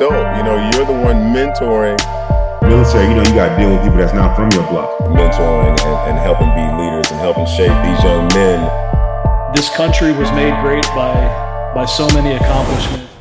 adult. 0.00 0.36
You 0.36 0.42
know, 0.42 0.56
you're 0.72 0.86
the 0.86 0.92
one 0.92 1.34
mentoring. 1.34 2.00
Military, 2.62 3.08
you 3.08 3.14
know, 3.14 3.22
you 3.22 3.34
got 3.34 3.50
to 3.50 3.62
deal 3.62 3.70
with 3.70 3.82
people 3.82 3.98
that's 3.98 4.14
not 4.14 4.34
from 4.34 4.48
your 4.52 4.66
block. 4.70 4.98
Mentoring 5.00 5.78
and, 5.84 6.10
and 6.10 6.18
helping 6.18 6.48
be 6.54 6.82
leaders 6.82 7.10
and 7.10 7.20
helping 7.20 7.44
shape 7.46 7.72
these 7.84 8.02
young 8.02 8.26
men. 8.32 8.60
This 9.54 9.68
country 9.70 10.12
was 10.12 10.30
made 10.32 10.58
great 10.62 10.84
by 10.94 11.12
by 11.74 11.84
so 11.84 12.06
many 12.08 12.34
accomplishments. 12.34 13.12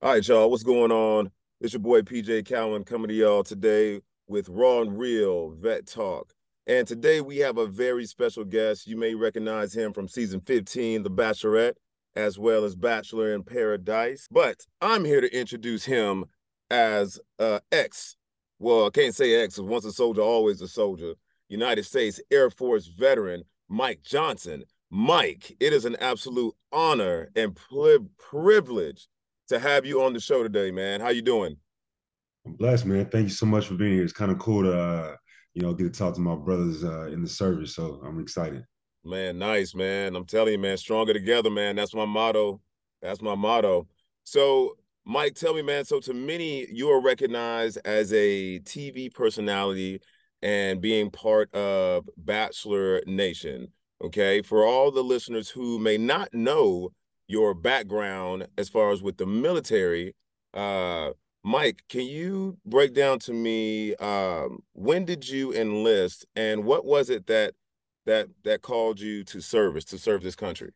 All 0.00 0.12
right, 0.12 0.26
y'all, 0.26 0.50
what's 0.50 0.62
going 0.62 0.90
on? 0.90 1.30
It's 1.60 1.72
your 1.72 1.80
boy 1.80 2.02
PJ 2.02 2.46
Cowan 2.46 2.84
coming 2.84 3.08
to 3.08 3.14
y'all 3.14 3.42
today 3.42 4.00
with 4.26 4.48
Raw 4.48 4.80
and 4.80 4.98
Real 4.98 5.50
Vet 5.50 5.86
Talk. 5.86 6.32
And 6.66 6.86
today 6.86 7.20
we 7.20 7.38
have 7.38 7.58
a 7.58 7.66
very 7.66 8.06
special 8.06 8.44
guest. 8.44 8.86
You 8.86 8.96
may 8.96 9.14
recognize 9.14 9.74
him 9.74 9.92
from 9.92 10.08
season 10.08 10.40
15, 10.40 11.02
The 11.02 11.10
Bachelorette, 11.10 11.74
as 12.18 12.36
well 12.36 12.64
as 12.64 12.74
Bachelor 12.74 13.32
in 13.32 13.44
Paradise. 13.44 14.26
But 14.28 14.66
I'm 14.80 15.04
here 15.04 15.20
to 15.20 15.32
introduce 15.32 15.84
him 15.84 16.24
as 16.68 17.20
uh, 17.38 17.60
ex, 17.70 18.16
well, 18.58 18.86
I 18.86 18.90
can't 18.90 19.14
say 19.14 19.36
ex, 19.36 19.58
once 19.58 19.84
a 19.84 19.92
soldier, 19.92 20.20
always 20.20 20.60
a 20.60 20.66
soldier, 20.66 21.14
United 21.48 21.84
States 21.84 22.20
Air 22.30 22.50
Force 22.50 22.86
veteran, 22.86 23.44
Mike 23.68 24.02
Johnson. 24.02 24.64
Mike, 24.90 25.54
it 25.60 25.72
is 25.72 25.84
an 25.84 25.96
absolute 26.00 26.54
honor 26.72 27.30
and 27.36 27.56
privilege 28.18 29.06
to 29.46 29.60
have 29.60 29.86
you 29.86 30.02
on 30.02 30.12
the 30.12 30.20
show 30.20 30.42
today, 30.42 30.72
man. 30.72 31.00
How 31.00 31.10
you 31.10 31.22
doing? 31.22 31.56
I'm 32.44 32.54
blessed, 32.54 32.84
man. 32.86 33.06
Thank 33.06 33.24
you 33.24 33.34
so 33.34 33.46
much 33.46 33.66
for 33.68 33.74
being 33.74 33.92
here. 33.92 34.02
It's 34.02 34.12
kind 34.12 34.32
of 34.32 34.40
cool 34.40 34.64
to, 34.64 34.76
uh, 34.76 35.16
you 35.54 35.62
know, 35.62 35.72
get 35.72 35.84
to 35.84 35.90
talk 35.96 36.14
to 36.14 36.20
my 36.20 36.34
brothers 36.34 36.82
uh, 36.82 37.06
in 37.06 37.22
the 37.22 37.28
service. 37.28 37.76
So 37.76 38.00
I'm 38.04 38.18
excited. 38.18 38.64
Man, 39.08 39.38
nice, 39.38 39.74
man. 39.74 40.14
I'm 40.14 40.26
telling 40.26 40.52
you, 40.52 40.58
man, 40.58 40.76
stronger 40.76 41.14
together, 41.14 41.48
man. 41.48 41.76
That's 41.76 41.94
my 41.94 42.04
motto. 42.04 42.60
That's 43.00 43.22
my 43.22 43.34
motto. 43.34 43.88
So, 44.24 44.76
Mike, 45.06 45.34
tell 45.34 45.54
me, 45.54 45.62
man. 45.62 45.86
So, 45.86 45.98
to 46.00 46.12
many, 46.12 46.66
you 46.70 46.90
are 46.90 47.00
recognized 47.00 47.78
as 47.86 48.12
a 48.12 48.58
TV 48.60 49.12
personality 49.12 50.02
and 50.42 50.82
being 50.82 51.10
part 51.10 51.52
of 51.54 52.06
Bachelor 52.18 53.02
Nation. 53.06 53.68
Okay. 54.04 54.42
For 54.42 54.66
all 54.66 54.90
the 54.90 55.02
listeners 55.02 55.48
who 55.48 55.78
may 55.78 55.96
not 55.96 56.34
know 56.34 56.90
your 57.28 57.54
background 57.54 58.46
as 58.58 58.68
far 58.68 58.92
as 58.92 59.02
with 59.02 59.16
the 59.16 59.26
military, 59.26 60.14
uh, 60.52 61.12
Mike, 61.42 61.82
can 61.88 62.02
you 62.02 62.58
break 62.66 62.92
down 62.92 63.20
to 63.20 63.32
me 63.32 63.94
um, 63.96 64.58
when 64.74 65.06
did 65.06 65.26
you 65.26 65.54
enlist 65.54 66.26
and 66.36 66.64
what 66.64 66.84
was 66.84 67.08
it 67.08 67.26
that 67.26 67.54
that 68.08 68.28
that 68.44 68.62
called 68.62 69.00
you 69.00 69.22
to 69.24 69.40
service 69.40 69.84
to 69.84 69.98
serve 69.98 70.22
this 70.22 70.34
country? 70.34 70.72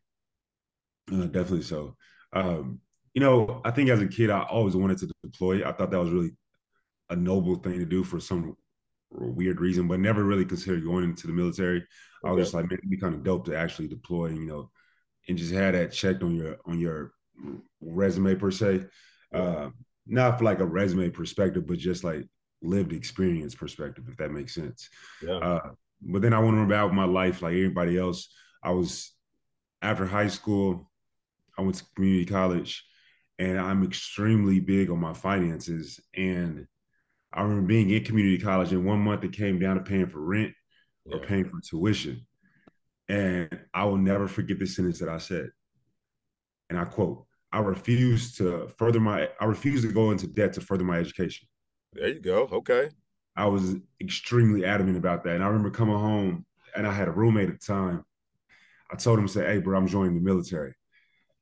Uh, 1.11 1.25
definitely 1.25 1.63
so. 1.63 1.95
Um, 2.31 2.79
you 3.13 3.21
know, 3.21 3.61
I 3.65 3.71
think 3.71 3.89
as 3.89 4.01
a 4.01 4.07
kid, 4.07 4.29
I 4.29 4.41
always 4.41 4.75
wanted 4.75 4.99
to 4.99 5.11
deploy. 5.23 5.67
I 5.67 5.71
thought 5.71 5.91
that 5.91 5.99
was 5.99 6.11
really 6.11 6.31
a 7.09 7.15
noble 7.15 7.55
thing 7.55 7.79
to 7.79 7.85
do 7.85 8.03
for 8.03 8.19
some 8.19 8.55
weird 9.11 9.59
reason, 9.59 9.87
but 9.87 9.99
never 9.99 10.23
really 10.23 10.45
considered 10.45 10.83
going 10.83 11.03
into 11.03 11.27
the 11.27 11.33
military. 11.33 11.77
Okay. 11.79 11.87
I 12.25 12.31
was 12.31 12.45
just 12.45 12.53
like, 12.53 12.69
man, 12.69 12.79
it'd 12.79 12.89
be 12.89 12.97
kind 12.97 13.13
of 13.13 13.23
dope 13.23 13.45
to 13.45 13.57
actually 13.57 13.87
deploy, 13.87 14.27
you 14.27 14.45
know, 14.45 14.71
and 15.27 15.37
just 15.37 15.53
have 15.53 15.73
that 15.73 15.91
checked 15.91 16.23
on 16.23 16.35
your 16.35 16.57
on 16.65 16.79
your 16.79 17.13
resume 17.81 18.35
per 18.35 18.51
se. 18.51 18.85
Uh, 19.33 19.69
not 20.05 20.37
for 20.37 20.45
like 20.45 20.59
a 20.59 20.65
resume 20.65 21.09
perspective, 21.09 21.65
but 21.65 21.77
just 21.77 22.03
like 22.03 22.27
lived 22.61 22.93
experience 22.93 23.55
perspective, 23.55 24.05
if 24.07 24.17
that 24.17 24.31
makes 24.31 24.53
sense. 24.53 24.89
Yeah. 25.21 25.37
Uh, 25.37 25.71
but 26.05 26.21
then 26.21 26.33
I 26.33 26.39
went 26.39 26.59
about 26.59 26.93
my 26.93 27.05
life 27.05 27.41
like 27.41 27.53
everybody 27.53 27.97
else. 27.97 28.29
I 28.63 28.71
was 28.71 29.11
after 29.81 30.05
high 30.05 30.27
school, 30.27 30.89
I 31.57 31.61
went 31.61 31.75
to 31.75 31.85
community 31.95 32.25
college, 32.25 32.83
and 33.39 33.59
I'm 33.59 33.83
extremely 33.83 34.59
big 34.59 34.89
on 34.89 34.99
my 34.99 35.13
finances. 35.13 35.99
And 36.15 36.67
I 37.33 37.41
remember 37.41 37.67
being 37.67 37.89
in 37.89 38.03
community 38.03 38.37
college, 38.37 38.71
and 38.71 38.85
one 38.85 38.99
month 38.99 39.23
it 39.23 39.33
came 39.33 39.59
down 39.59 39.75
to 39.75 39.81
paying 39.81 40.07
for 40.07 40.19
rent 40.19 40.53
yeah. 41.05 41.17
or 41.17 41.19
paying 41.19 41.45
for 41.45 41.59
tuition. 41.61 42.25
And 43.09 43.49
I 43.73 43.85
will 43.85 43.97
never 43.97 44.27
forget 44.27 44.59
the 44.59 44.65
sentence 44.65 44.99
that 44.99 45.09
I 45.09 45.17
said. 45.17 45.49
And 46.69 46.79
I 46.79 46.85
quote, 46.85 47.25
I 47.51 47.59
refuse 47.59 48.35
to 48.37 48.67
further 48.77 48.99
my 48.99 49.29
I 49.39 49.45
refuse 49.45 49.81
to 49.83 49.91
go 49.91 50.11
into 50.11 50.25
debt 50.27 50.53
to 50.53 50.61
further 50.61 50.83
my 50.83 50.97
education. 50.97 51.47
There 51.91 52.07
you 52.07 52.19
go. 52.19 52.49
Okay. 52.51 52.89
I 53.35 53.47
was 53.47 53.75
extremely 53.99 54.65
adamant 54.65 54.97
about 54.97 55.23
that. 55.23 55.35
And 55.35 55.43
I 55.43 55.47
remember 55.47 55.71
coming 55.71 55.95
home 55.95 56.45
and 56.75 56.87
I 56.87 56.93
had 56.93 57.07
a 57.07 57.11
roommate 57.11 57.49
at 57.49 57.59
the 57.59 57.65
time. 57.65 58.03
I 58.91 58.95
told 58.95 59.19
him, 59.19 59.27
say, 59.27 59.45
hey, 59.45 59.59
bro, 59.59 59.77
I'm 59.77 59.87
joining 59.87 60.15
the 60.15 60.21
military. 60.21 60.73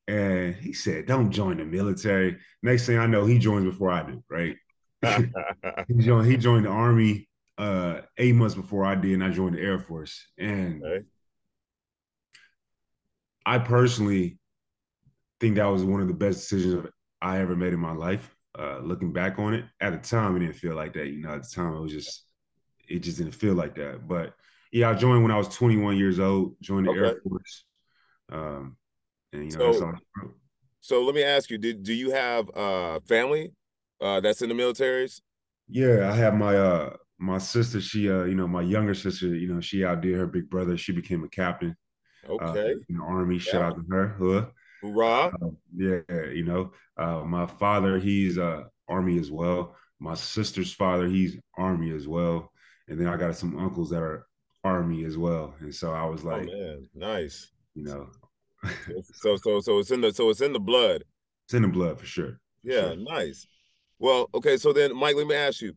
And 0.07 0.55
he 0.55 0.73
said, 0.73 1.05
don't 1.05 1.31
join 1.31 1.57
the 1.57 1.65
military. 1.65 2.37
Next 2.63 2.85
thing 2.85 2.97
I 2.97 3.07
know, 3.07 3.25
he 3.25 3.39
joins 3.39 3.65
before 3.65 3.91
I 3.91 4.03
do, 4.03 4.23
right? 4.29 4.55
he, 5.87 5.95
joined, 6.03 6.27
he 6.31 6.37
joined 6.37 6.65
the 6.65 6.69
Army 6.69 7.27
uh, 7.57 8.01
eight 8.17 8.35
months 8.35 8.55
before 8.55 8.85
I 8.85 8.95
did, 8.95 9.13
and 9.13 9.23
I 9.23 9.29
joined 9.29 9.55
the 9.55 9.61
Air 9.61 9.79
Force. 9.79 10.25
And 10.37 10.83
okay. 10.83 11.05
I 13.45 13.59
personally 13.59 14.37
think 15.39 15.55
that 15.55 15.65
was 15.65 15.83
one 15.83 16.01
of 16.01 16.07
the 16.07 16.13
best 16.13 16.49
decisions 16.49 16.87
I 17.21 17.39
ever 17.39 17.55
made 17.55 17.73
in 17.73 17.79
my 17.79 17.93
life. 17.93 18.35
Uh, 18.57 18.79
looking 18.79 19.13
back 19.13 19.39
on 19.39 19.53
it, 19.53 19.65
at 19.79 19.91
the 19.91 20.09
time, 20.09 20.35
it 20.35 20.39
didn't 20.39 20.55
feel 20.55 20.75
like 20.75 20.93
that. 20.93 21.07
You 21.07 21.21
know, 21.21 21.33
at 21.33 21.43
the 21.43 21.49
time, 21.49 21.73
it 21.73 21.79
was 21.79 21.91
just, 21.91 22.25
it 22.87 22.99
just 22.99 23.17
didn't 23.17 23.33
feel 23.33 23.53
like 23.53 23.75
that. 23.75 24.07
But 24.07 24.33
yeah, 24.71 24.89
I 24.89 24.93
joined 24.93 25.23
when 25.23 25.31
I 25.31 25.37
was 25.37 25.47
21 25.49 25.97
years 25.97 26.19
old. 26.19 26.55
Joined 26.61 26.87
the 26.87 26.91
okay. 26.91 26.99
Air 26.99 27.21
Force. 27.23 27.63
Um, 28.31 28.77
and 29.33 29.51
you 29.51 29.57
know, 29.57 29.71
so, 29.71 29.93
so 30.79 31.03
let 31.03 31.15
me 31.15 31.23
ask 31.23 31.49
you: 31.49 31.57
Did 31.57 31.83
do 31.83 31.93
you 31.93 32.11
have 32.11 32.49
uh 32.55 32.99
family 33.01 33.53
uh 34.01 34.19
that's 34.19 34.41
in 34.41 34.49
the 34.49 34.55
militaries? 34.55 35.21
Yeah, 35.69 36.09
I 36.11 36.15
have 36.15 36.33
my 36.33 36.55
uh 36.55 36.95
my 37.17 37.37
sister. 37.37 37.79
She 37.79 38.09
uh 38.09 38.23
you 38.23 38.35
know 38.35 38.47
my 38.47 38.61
younger 38.61 38.93
sister. 38.93 39.27
You 39.27 39.53
know 39.53 39.61
she 39.61 39.85
outdid 39.85 40.15
her 40.15 40.27
big 40.27 40.49
brother. 40.49 40.77
She 40.77 40.91
became 40.91 41.23
a 41.23 41.29
captain. 41.29 41.75
Uh, 42.27 42.33
okay. 42.33 42.73
Uh, 42.73 42.77
in 42.89 42.97
the 42.97 43.03
army. 43.03 43.35
Yeah. 43.35 43.41
Shout 43.41 43.61
out 43.61 43.75
to 43.75 43.83
her. 43.89 44.15
Huh? 44.19 44.45
Hoorah. 44.81 45.33
Uh, 45.41 45.49
yeah, 45.75 46.01
you 46.33 46.43
know, 46.43 46.71
uh, 46.97 47.23
my 47.23 47.45
father, 47.45 47.99
he's 47.99 48.37
uh, 48.37 48.63
Army 48.87 49.19
as 49.19 49.31
well. 49.31 49.75
My 49.99 50.15
sister's 50.15 50.73
father, 50.73 51.07
he's 51.07 51.37
Army 51.57 51.91
as 51.91 52.07
well. 52.07 52.51
And 52.87 52.99
then 52.99 53.07
I 53.07 53.17
got 53.17 53.35
some 53.35 53.57
uncles 53.57 53.89
that 53.91 54.01
are 54.01 54.25
Army 54.63 55.05
as 55.05 55.17
well. 55.17 55.53
And 55.59 55.73
so 55.73 55.93
I 55.93 56.05
was 56.05 56.23
oh, 56.23 56.29
like, 56.29 56.49
oh, 56.51 56.57
man, 56.57 56.89
nice. 56.95 57.51
You 57.75 57.83
know. 57.83 58.09
so 59.13 59.37
so 59.37 59.59
so 59.59 59.79
it's 59.79 59.91
in 59.91 60.01
the 60.01 60.13
so 60.13 60.29
it's 60.29 60.41
in 60.41 60.53
the 60.53 60.59
blood. 60.59 61.03
It's 61.45 61.53
in 61.53 61.63
the 61.63 61.67
blood 61.67 61.99
for 61.99 62.05
sure. 62.05 62.39
Yeah, 62.63 62.89
sure. 62.89 62.95
nice. 62.97 63.47
Well, 63.99 64.29
okay, 64.33 64.57
so 64.57 64.73
then 64.73 64.95
Mike, 64.95 65.15
let 65.15 65.27
me 65.27 65.35
ask 65.35 65.61
you, 65.61 65.73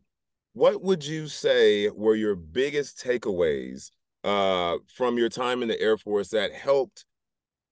what 0.53 0.81
would 0.81 1.05
you 1.05 1.27
say 1.27 1.89
were 1.89 2.15
your 2.15 2.35
biggest 2.35 3.03
takeaways 3.03 3.91
uh, 4.23 4.77
from 4.93 5.17
your 5.17 5.29
time 5.29 5.61
in 5.61 5.67
the 5.67 5.79
Air 5.79 5.97
Force 5.97 6.29
that 6.29 6.53
helped 6.53 7.04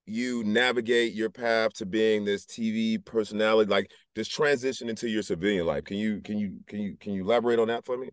you 0.06 0.44
navigate 0.44 1.14
your 1.14 1.30
path 1.30 1.74
to 1.74 1.86
being 1.86 2.26
this 2.26 2.46
TV 2.46 3.04
personality, 3.04 3.70
like 3.70 3.92
this 4.16 4.28
transition 4.28 4.90
into 4.90 5.08
your 5.08 5.24
civilian 5.24 5.66
life? 5.66 5.86
Can 5.86 5.98
you 5.98 6.22
can 6.22 6.38
you 6.38 6.60
can 6.68 6.80
you 6.80 6.98
can 7.00 7.14
you 7.14 7.24
elaborate 7.24 7.60
on 7.60 7.68
that 7.70 7.86
for 7.86 7.98
me? 7.98 8.10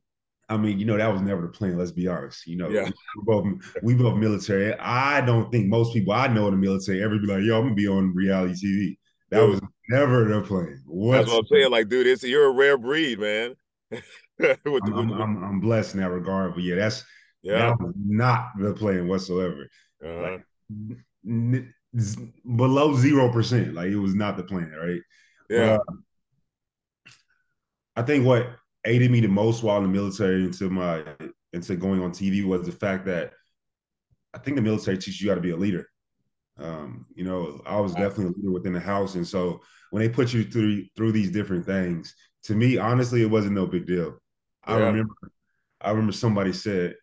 I 0.49 0.56
mean, 0.56 0.81
you 0.81 0.84
know, 0.84 0.97
that 0.97 1.12
was 1.12 1.23
never 1.23 1.43
the 1.43 1.49
plan. 1.49 1.78
Let's 1.78 1.93
be 1.93 2.09
honest. 2.09 2.47
You 2.47 2.56
know, 2.56 2.69
yeah. 2.69 2.84
we 2.87 3.23
both 3.25 3.47
we 3.83 3.95
both 3.95 4.17
military. 4.17 4.75
I 4.78 5.21
don't 5.21 5.51
think 5.53 5.69
most 5.69 5.93
people 5.93 6.12
I 6.12 6.27
know 6.27 6.49
in 6.49 6.55
the 6.55 6.59
military 6.59 7.03
ever 7.03 7.19
be 7.19 7.27
like, 7.27 7.45
"Yo, 7.45 7.56
I'm 7.56 7.65
gonna 7.65 7.75
be 7.75 7.87
on 7.87 8.15
reality 8.15 8.55
TV." 8.55 8.99
That 9.31 9.41
dude, 9.41 9.51
was 9.51 9.61
never 9.89 10.25
the 10.25 10.41
plan. 10.43 10.83
What's 10.87 11.19
that's 11.19 11.31
what 11.31 11.39
I'm 11.41 11.47
saying. 11.47 11.71
Like, 11.71 11.89
dude, 11.89 12.09
it's 12.09 12.25
you're 12.25 12.47
a 12.47 12.53
rare 12.53 12.77
breed, 12.77 13.21
man. 13.21 13.55
with, 13.91 14.83
I'm, 14.84 14.95
I'm, 14.95 15.12
I'm, 15.12 15.45
I'm, 15.45 15.61
blessed 15.61 15.95
in 15.95 16.01
that 16.01 16.11
regard, 16.11 16.55
but 16.55 16.65
yeah, 16.65 16.77
that's 16.77 17.05
yeah, 17.43 17.59
that 17.59 17.81
was 17.81 17.95
not 17.97 18.49
the 18.59 18.75
plan 18.75 19.07
whatsoever. 19.07 19.69
Uh-huh. 20.04 20.39
Like, 21.25 21.65
below 21.92 22.95
zero 22.97 23.33
percent. 23.33 23.75
Like 23.75 23.89
it 23.89 23.97
was 23.97 24.15
not 24.15 24.37
the 24.37 24.45
plan, 24.45 24.71
right? 24.71 25.01
Yeah. 25.48 25.78
Uh, 25.89 25.95
I 27.97 28.03
think 28.03 28.25
what 28.25 28.48
aided 28.84 29.10
me 29.10 29.21
the 29.21 29.28
most 29.28 29.63
while 29.63 29.78
in 29.78 29.83
the 29.84 29.89
military 29.89 30.45
into 30.45 30.71
my 30.71 31.04
into 31.53 31.77
going 31.77 32.03
on 32.03 32.13
TV 32.13 32.45
was 32.45 32.65
the 32.65 32.72
fact 32.72 33.04
that 33.07 33.33
I 34.33 34.39
think 34.39 34.57
the 34.57 34.63
military 34.63 34.97
teaches 34.97 35.21
you 35.21 35.28
how 35.28 35.34
to 35.34 35.41
be 35.41 35.51
a 35.51 35.57
leader. 35.57 35.89
Um, 36.59 37.07
you 37.15 37.25
know, 37.25 37.60
I 37.66 37.81
was 37.81 37.95
definitely 37.95 38.27
a 38.27 38.36
leader 38.36 38.53
within 38.53 38.72
the 38.72 38.81
house, 38.81 39.15
and 39.15 39.27
so 39.27 39.60
when 39.91 40.03
they 40.03 40.09
put 40.09 40.33
you 40.33 40.45
through 40.45 40.84
through 40.97 41.13
these 41.13 41.31
different 41.31 41.66
things, 41.66 42.15
to 42.45 42.54
me, 42.54 42.78
honestly, 42.78 43.22
it 43.22 43.31
wasn't 43.31 43.54
no 43.54 43.66
big 43.66 43.86
deal. 43.86 44.19
Yeah. 44.69 44.75
I 44.75 44.78
remember, 44.78 45.15
I 45.81 45.91
remember 45.91 46.13
somebody 46.13 46.53
said, 46.53 46.95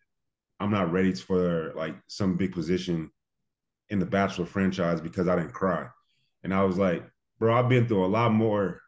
"I'm 0.59 0.71
not 0.71 0.91
ready 0.91 1.13
for 1.13 1.73
like 1.75 1.95
some 2.07 2.37
big 2.37 2.53
position 2.53 3.11
in 3.89 3.99
the 3.99 4.05
Bachelor 4.05 4.45
franchise 4.45 5.01
because 5.01 5.27
I 5.27 5.35
didn't 5.35 5.53
cry. 5.53 5.87
And 6.43 6.53
I 6.53 6.63
was 6.63 6.77
like, 6.77 7.03
bro, 7.39 7.53
I've 7.53 7.69
been 7.69 7.87
through 7.87 8.05
a 8.05 8.07
lot 8.07 8.31
more 8.31 8.81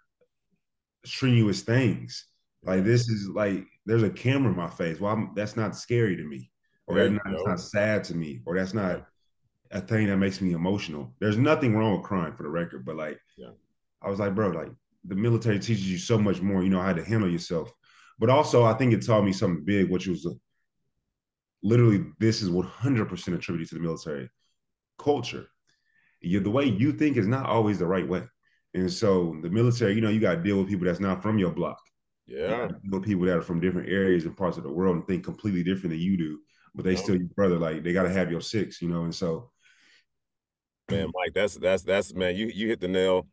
strenuous 1.05 1.61
things. 1.61 2.25
Like 2.63 2.83
this 2.83 3.07
is 3.07 3.27
like 3.29 3.65
there's 3.85 4.03
a 4.03 4.09
camera 4.09 4.51
in 4.51 4.57
my 4.57 4.69
face. 4.69 4.99
Well, 4.99 5.13
I'm, 5.13 5.31
that's 5.35 5.55
not 5.55 5.75
scary 5.75 6.15
to 6.17 6.23
me, 6.23 6.51
or 6.87 6.95
that's 6.95 7.11
not, 7.11 7.21
that's 7.25 7.45
not, 7.45 7.59
sad 7.59 8.03
to 8.05 8.15
me, 8.15 8.41
or 8.45 8.57
that's 8.57 8.73
not 8.73 9.05
a 9.71 9.79
thing 9.79 10.07
that 10.07 10.17
makes 10.17 10.41
me 10.41 10.53
emotional. 10.53 11.13
There's 11.19 11.37
nothing 11.37 11.75
wrong 11.75 11.93
with 11.93 12.03
crying 12.03 12.33
for 12.33 12.43
the 12.43 12.49
record, 12.49 12.85
but 12.85 12.97
like, 12.97 13.19
yeah. 13.37 13.51
I 14.01 14.09
was 14.09 14.19
like, 14.19 14.35
bro, 14.35 14.49
like 14.49 14.71
the 15.05 15.15
military 15.15 15.59
teaches 15.59 15.89
you 15.89 15.97
so 15.97 16.17
much 16.17 16.41
more. 16.41 16.63
You 16.63 16.69
know 16.69 16.81
how 16.81 16.93
to 16.93 17.03
handle 17.03 17.29
yourself, 17.29 17.71
but 18.19 18.29
also 18.29 18.65
I 18.65 18.73
think 18.73 18.93
it 18.93 19.05
taught 19.05 19.23
me 19.23 19.31
something 19.31 19.63
big, 19.63 19.89
which 19.89 20.07
was 20.07 20.25
a, 20.25 20.31
literally 21.63 22.05
this 22.19 22.41
is 22.41 22.49
100 22.49 23.05
percent 23.07 23.37
attributed 23.37 23.69
to 23.69 23.75
the 23.75 23.81
military 23.81 24.29
culture. 24.99 25.47
You, 26.21 26.39
the 26.39 26.51
way 26.51 26.65
you 26.65 26.91
think 26.91 27.17
is 27.17 27.27
not 27.27 27.45
always 27.45 27.79
the 27.79 27.87
right 27.87 28.07
way, 28.07 28.23
and 28.73 28.91
so 28.91 29.37
the 29.41 29.49
military, 29.49 29.93
you 29.95 30.01
know, 30.01 30.09
you 30.09 30.19
got 30.19 30.35
to 30.35 30.43
deal 30.43 30.57
with 30.59 30.67
people 30.67 30.85
that's 30.85 30.99
not 30.99 31.23
from 31.23 31.39
your 31.39 31.51
block. 31.51 31.79
Yeah, 32.27 32.67
with 32.91 33.05
people 33.05 33.25
that 33.25 33.37
are 33.37 33.41
from 33.41 33.59
different 33.59 33.89
areas 33.89 34.25
and 34.25 34.37
parts 34.37 34.57
of 34.57 34.63
the 34.63 34.71
world 34.71 34.95
and 34.95 35.07
think 35.07 35.23
completely 35.23 35.63
different 35.63 35.91
than 35.91 35.99
you 35.99 36.17
do, 36.17 36.39
but 36.75 36.85
they 36.85 36.95
still 36.95 37.15
your 37.15 37.27
brother. 37.29 37.57
Like 37.57 37.83
they 37.83 37.93
got 37.93 38.03
to 38.03 38.11
have 38.11 38.29
your 38.29 38.41
six, 38.41 38.81
you 38.81 38.89
know, 38.89 39.03
and 39.03 39.15
so. 39.15 39.51
Man, 40.91 41.11
Mike, 41.13 41.33
that's 41.33 41.55
that's 41.55 41.83
that's 41.83 42.13
man, 42.13 42.35
you 42.35 42.47
you 42.47 42.67
hit 42.67 42.79
the 42.79 42.87
nail 42.87 43.27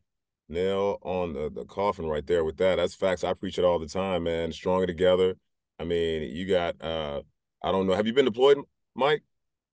nail 0.49 0.99
on 1.03 1.33
the, 1.33 1.51
the 1.51 1.65
coffin 1.65 2.07
right 2.07 2.27
there 2.27 2.45
with 2.45 2.57
that. 2.59 2.77
That's 2.77 2.95
facts. 2.95 3.25
I 3.25 3.35
preach 3.35 3.59
it 3.59 3.65
all 3.65 3.79
the 3.79 3.87
time, 3.87 4.25
man. 4.25 4.53
Stronger 4.53 4.87
together. 4.87 5.35
I 5.79 5.85
mean, 5.85 6.35
you 6.35 6.47
got 6.47 6.81
uh 6.83 7.23
I 7.63 7.73
don't 7.73 7.87
know. 7.87 7.95
Have 7.95 8.07
you 8.07 8.13
been 8.13 8.25
deployed, 8.27 8.59
Mike? 8.95 9.23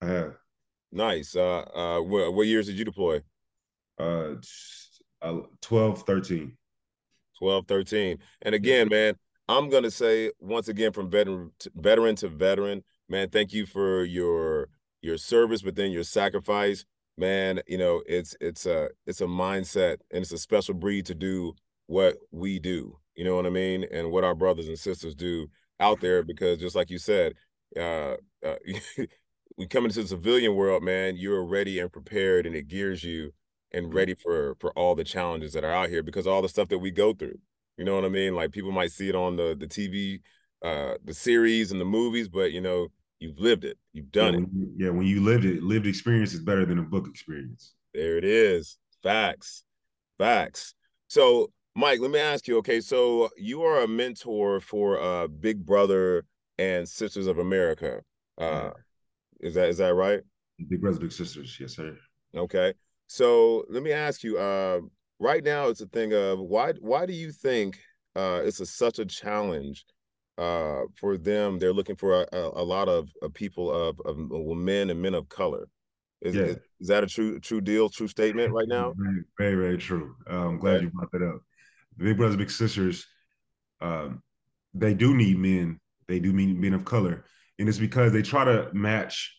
I 0.01 0.07
have. 0.07 0.35
Nice. 0.93 1.35
Uh 1.35 1.63
uh 1.75 2.01
what, 2.01 2.33
what 2.33 2.47
years 2.47 2.67
did 2.67 2.77
you 2.77 2.85
deploy? 2.85 3.21
Uh 3.97 4.35
12, 5.61 6.03
13. 6.03 6.57
12, 7.39 7.67
13. 7.67 8.17
And 8.41 8.55
again, 8.55 8.89
man, 8.89 9.15
I'm 9.47 9.69
gonna 9.69 9.91
say 9.91 10.31
once 10.39 10.67
again 10.67 10.91
from 10.91 11.09
veteran 11.09 11.51
to, 11.59 11.71
veteran 11.75 12.15
to 12.17 12.29
veteran, 12.29 12.83
man, 13.09 13.29
thank 13.29 13.53
you 13.53 13.65
for 13.65 14.03
your 14.03 14.69
your 15.01 15.17
service, 15.17 15.61
but 15.61 15.75
then 15.75 15.91
your 15.91 16.03
sacrifice 16.03 16.85
man, 17.17 17.61
you 17.67 17.77
know, 17.77 18.01
it's 18.05 18.35
it's 18.41 18.65
a 18.65 18.89
it's 19.05 19.21
a 19.21 19.25
mindset 19.25 19.97
and 20.11 20.21
it's 20.21 20.31
a 20.31 20.37
special 20.37 20.73
breed 20.73 21.05
to 21.07 21.15
do 21.15 21.53
what 21.87 22.15
we 22.31 22.59
do. 22.59 22.97
You 23.15 23.25
know 23.25 23.35
what 23.35 23.45
I 23.45 23.49
mean? 23.49 23.85
And 23.91 24.11
what 24.11 24.23
our 24.23 24.35
brothers 24.35 24.67
and 24.67 24.79
sisters 24.79 25.15
do 25.15 25.47
out 25.79 26.01
there 26.01 26.23
because 26.23 26.59
just 26.59 26.75
like 26.75 26.89
you 26.89 26.97
said, 26.97 27.33
uh, 27.77 28.15
uh 28.45 28.55
we 29.57 29.67
come 29.67 29.85
into 29.85 30.01
the 30.01 30.07
civilian 30.07 30.55
world, 30.55 30.83
man, 30.83 31.15
you're 31.17 31.45
ready 31.45 31.79
and 31.79 31.91
prepared 31.91 32.45
and 32.45 32.55
it 32.55 32.67
gears 32.67 33.03
you 33.03 33.33
and 33.71 33.87
mm. 33.87 33.93
ready 33.93 34.15
for 34.15 34.55
for 34.59 34.71
all 34.71 34.95
the 34.95 35.03
challenges 35.03 35.53
that 35.53 35.63
are 35.63 35.71
out 35.71 35.89
here 35.89 36.03
because 36.03 36.27
all 36.27 36.41
the 36.41 36.49
stuff 36.49 36.69
that 36.69 36.79
we 36.79 36.91
go 36.91 37.13
through. 37.13 37.39
You 37.77 37.85
know 37.85 37.95
what 37.95 38.05
I 38.05 38.09
mean? 38.09 38.35
Like 38.35 38.51
people 38.51 38.71
might 38.71 38.91
see 38.91 39.09
it 39.09 39.15
on 39.15 39.35
the 39.35 39.55
the 39.57 39.67
TV, 39.67 40.21
uh, 40.63 40.95
the 41.03 41.13
series 41.13 41.71
and 41.71 41.81
the 41.81 41.85
movies, 41.85 42.27
but 42.27 42.51
you 42.51 42.61
know, 42.61 42.89
You've 43.23 43.39
lived 43.39 43.63
it. 43.63 43.77
You've 43.93 44.11
done 44.11 44.33
yeah, 44.33 44.39
it. 44.39 44.47
You, 44.51 44.73
yeah, 44.75 44.89
when 44.89 45.07
you 45.07 45.23
lived 45.23 45.45
it, 45.45 45.63
lived 45.63 45.87
experience 45.87 46.33
is 46.33 46.41
better 46.41 46.65
than 46.65 46.77
a 46.77 46.81
book 46.81 47.07
experience. 47.07 47.73
There 47.93 48.17
it 48.17 48.25
is. 48.25 48.77
Facts. 49.01 49.63
Facts. 50.17 50.73
So, 51.07 51.49
Mike, 51.73 52.01
let 52.01 52.11
me 52.11 52.19
ask 52.19 52.49
you. 52.49 52.57
Okay, 52.57 52.81
so 52.81 53.29
you 53.37 53.63
are 53.63 53.81
a 53.81 53.87
mentor 53.87 54.59
for 54.59 55.01
uh, 55.01 55.27
Big 55.27 55.65
Brother 55.65 56.25
and 56.57 56.85
Sisters 56.85 57.27
of 57.27 57.37
America. 57.37 58.01
Uh, 58.37 58.71
is 59.43 59.53
that 59.55 59.69
is 59.69 59.77
that 59.77 59.93
right? 59.93 60.21
Big 60.69 60.81
Brothers, 60.81 60.99
Big 60.99 61.11
Sisters. 61.11 61.57
Yes, 61.59 61.75
sir. 61.75 61.97
Okay. 62.35 62.73
So 63.07 63.65
let 63.69 63.83
me 63.83 63.91
ask 63.91 64.23
you. 64.23 64.37
Uh, 64.37 64.79
right 65.19 65.43
now, 65.43 65.67
it's 65.67 65.81
a 65.81 65.87
thing 65.87 66.13
of 66.13 66.39
why. 66.39 66.73
Why 66.79 67.05
do 67.05 67.13
you 67.13 67.31
think 67.31 67.77
uh, 68.15 68.41
it's 68.43 68.59
a, 68.59 68.65
such 68.65 68.99
a 68.99 69.05
challenge 69.05 69.85
uh, 70.37 70.81
for 70.95 71.17
them, 71.17 71.59
they're 71.59 71.73
looking 71.73 71.95
for 71.95 72.23
a, 72.23 72.27
a, 72.55 72.63
lot 72.63 72.89
of, 72.89 73.09
of 73.21 73.33
people 73.33 73.71
of, 73.71 73.99
of 74.05 74.17
men 74.57 74.89
and 74.89 75.01
men 75.01 75.13
of 75.13 75.29
color. 75.29 75.67
Is, 76.21 76.35
yeah. 76.35 76.43
is, 76.43 76.57
is, 76.79 76.87
that 76.87 77.03
a 77.03 77.07
true 77.07 77.39
true 77.39 77.61
deal, 77.61 77.89
true 77.89 78.07
statement 78.07 78.53
right 78.53 78.67
now? 78.67 78.93
Very, 78.95 79.23
very, 79.37 79.55
very 79.55 79.77
true. 79.77 80.15
Uh, 80.29 80.47
I'm 80.47 80.57
glad 80.57 80.75
okay. 80.75 80.85
you 80.85 80.89
brought 80.89 81.11
that 81.11 81.21
up. 81.21 81.41
The 81.97 82.05
Big 82.05 82.17
Brothers 82.17 82.37
Big 82.37 82.49
Sisters, 82.49 83.05
um, 83.81 84.23
they 84.73 84.93
do 84.93 85.13
need 85.15 85.37
men. 85.37 85.79
They 86.07 86.19
do 86.19 86.33
need 86.33 86.59
men 86.59 86.73
of 86.73 86.85
color, 86.85 87.25
and 87.59 87.69
it's 87.69 87.77
because 87.77 88.11
they 88.11 88.21
try 88.21 88.45
to 88.45 88.69
match. 88.73 89.35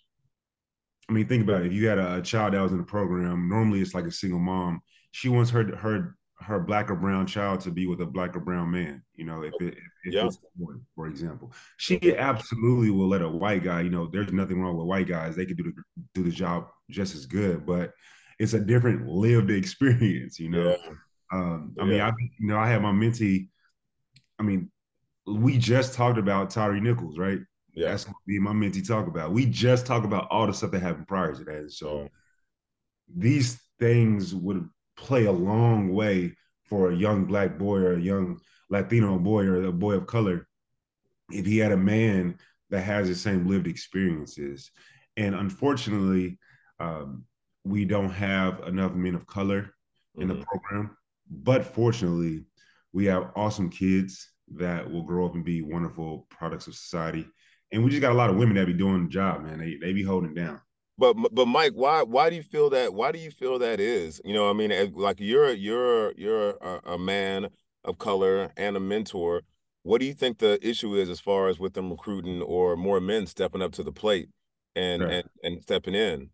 I 1.08 1.12
mean, 1.12 1.26
think 1.26 1.43
about 1.43 1.62
it. 1.62 1.66
If 1.66 1.72
you 1.72 1.87
had 1.87 1.99
a, 1.99 2.16
a 2.16 2.22
child 2.22 2.55
that 2.55 2.61
was 2.61 2.72
in 2.72 2.78
the 2.78 2.84
program, 2.84 3.49
normally 3.49 3.81
it's 3.81 3.94
like 3.94 4.06
a 4.06 4.12
single 4.12 4.38
mom. 4.38 4.81
She 5.12 5.28
wants 5.28 5.50
her 5.50 5.76
her 5.76 6.16
her 6.40 6.61
black 6.61 6.90
or 6.90 6.96
brown 6.96 7.26
child 7.26 7.61
to 7.61 7.70
be 7.70 7.87
with 7.87 8.00
a 8.00 8.06
black 8.06 8.37
or 8.37 8.40
brown 8.40 8.70
man. 8.70 9.02
You 9.14 9.25
know, 9.25 9.43
if 9.43 9.55
it 9.61 9.76
if 10.05 10.14
yeah. 10.14 10.26
it's 10.26 10.38
boy, 10.56 10.75
for 10.94 11.06
example, 11.06 11.52
she 11.76 12.16
absolutely 12.16 12.90
will 12.90 13.08
let 13.08 13.22
a 13.22 13.28
white 13.28 13.64
guy. 13.64 13.82
You 13.82 13.90
know, 13.90 14.08
there's 14.11 14.32
nothing 14.32 14.61
wrong 14.61 14.76
with 14.76 14.87
white 14.87 15.08
guys; 15.08 15.37
they 15.37 15.46
could 15.46 15.56
do 15.56 15.64
the 15.64 15.72
do 16.14 16.22
the 16.22 16.31
job 16.31 16.69
just 16.90 17.14
as 17.14 17.26
good, 17.26 17.64
but 17.66 17.93
it's 18.38 18.55
a 18.55 18.61
different 18.61 19.06
lived 19.06 19.50
experience. 19.50 20.38
You 20.38 20.50
know, 20.50 20.70
yeah. 20.70 20.90
um, 21.32 21.75
I 21.78 21.84
yeah. 21.84 21.90
mean, 21.90 22.00
I 22.00 22.12
you 22.38 22.49
know, 22.49 22.58
I 22.58 22.69
had 22.69 22.82
my 22.82 22.93
mentee. 22.93 23.49
I 24.38 24.43
mean, 24.43 24.70
we 25.26 25.58
just 25.58 25.94
talked 25.94 26.19
about 26.19 26.50
Tyre 26.50 26.81
Nichols, 26.81 27.19
right? 27.19 27.38
Yeah. 27.75 27.91
That's 27.91 28.06
what 28.06 28.17
me 28.26 28.37
and 28.37 28.44
my 28.44 28.53
mentee 28.53 28.87
talk 28.87 29.06
about. 29.06 29.32
We 29.32 29.47
just 29.47 29.87
talk 29.87 30.05
about 30.05 30.29
all 30.31 30.47
the 30.47 30.55
stuff 30.55 30.71
that 30.73 30.82
happened 30.82 31.09
prior 31.09 31.35
to 31.35 31.44
that. 31.44 31.56
And 31.56 31.73
so 31.73 32.09
these 33.15 33.61
things 33.79 34.35
would 34.35 34.69
play 34.97 35.25
a 35.25 35.32
long 35.32 35.93
way 35.93 36.37
for 36.65 36.91
a 36.91 36.97
young 36.97 37.25
black 37.25 37.59
boy 37.59 37.79
or 37.79 37.94
a 37.94 38.00
young 38.00 38.41
Latino 38.71 39.19
boy 39.19 39.44
or 39.44 39.65
a 39.65 39.73
boy 39.73 39.94
of 39.94 40.06
color 40.06 40.47
if 41.31 41.47
he 41.47 41.59
had 41.59 41.73
a 41.73 41.76
man 41.76 42.38
that 42.71 42.82
has 42.82 43.09
the 43.09 43.15
same 43.15 43.47
lived 43.47 43.67
experiences. 43.67 44.71
And 45.17 45.35
unfortunately, 45.35 46.38
um, 46.81 47.25
we 47.65 47.85
don't 47.85 48.11
have 48.11 48.61
enough 48.67 48.93
men 48.94 49.15
of 49.15 49.26
color 49.26 49.71
in 50.17 50.29
mm-hmm. 50.29 50.38
the 50.38 50.47
program. 50.47 50.97
But 51.31 51.65
fortunately, 51.65 52.44
we 52.93 53.06
have 53.06 53.32
awesome 53.35 53.71
kids 53.71 54.31
that 54.56 54.91
will 54.91 55.03
grow 55.03 55.26
up 55.26 55.35
and 55.35 55.44
be 55.44 55.62
wonderful 55.62 56.26
products 56.31 56.67
of 56.67 56.75
society. 56.75 57.26
And 57.72 57.82
we 57.82 57.90
just 57.90 58.02
got 58.02 58.12
a 58.12 58.14
lot 58.14 58.31
of 58.31 58.37
women 58.37 58.55
that 58.56 58.66
be 58.66 58.72
doing 58.72 59.05
the 59.05 59.11
job, 59.11 59.43
man. 59.43 59.58
They 59.58 59.76
they 59.81 59.93
be 59.93 60.02
holding 60.02 60.34
down 60.34 60.61
but 60.96 61.14
but 61.32 61.46
Mike, 61.46 61.72
why 61.75 62.02
why 62.02 62.31
do 62.31 62.37
you 62.37 62.43
feel 62.43 62.70
that? 62.70 62.94
Why 62.94 63.12
do 63.12 63.19
you 63.19 63.31
feel 63.31 63.58
that 63.58 63.81
is? 63.81 64.20
You 64.25 64.34
know, 64.34 64.49
I 64.49 64.52
mean, 64.52 64.93
like 64.94 65.16
you're 65.19 65.52
you're 65.52 66.12
you're 66.16 66.50
a, 66.61 66.81
a, 66.93 66.99
man 66.99 67.49
of 67.84 67.99
color 67.99 68.52
and 68.56 68.76
a 68.76 68.81
mentor. 68.81 69.43
What 69.82 70.00
do 70.00 70.06
you 70.06 70.14
think 70.14 70.38
the 70.38 70.58
issue 70.66 70.94
is 70.94 71.11
as 71.11 71.20
far 71.20 71.49
as 71.49 71.58
with 71.58 71.75
them 71.75 71.90
recruiting 71.90 72.40
or 72.43 72.76
more 72.76 73.00
men 73.00 73.26
stepping 73.26 73.61
up 73.61 73.72
to 73.72 73.82
the 73.82 73.93
plate 73.93 74.28
and 74.76 75.02
right. 75.02 75.12
and, 75.12 75.28
and 75.43 75.62
stepping 75.62 75.94
in? 75.94 76.31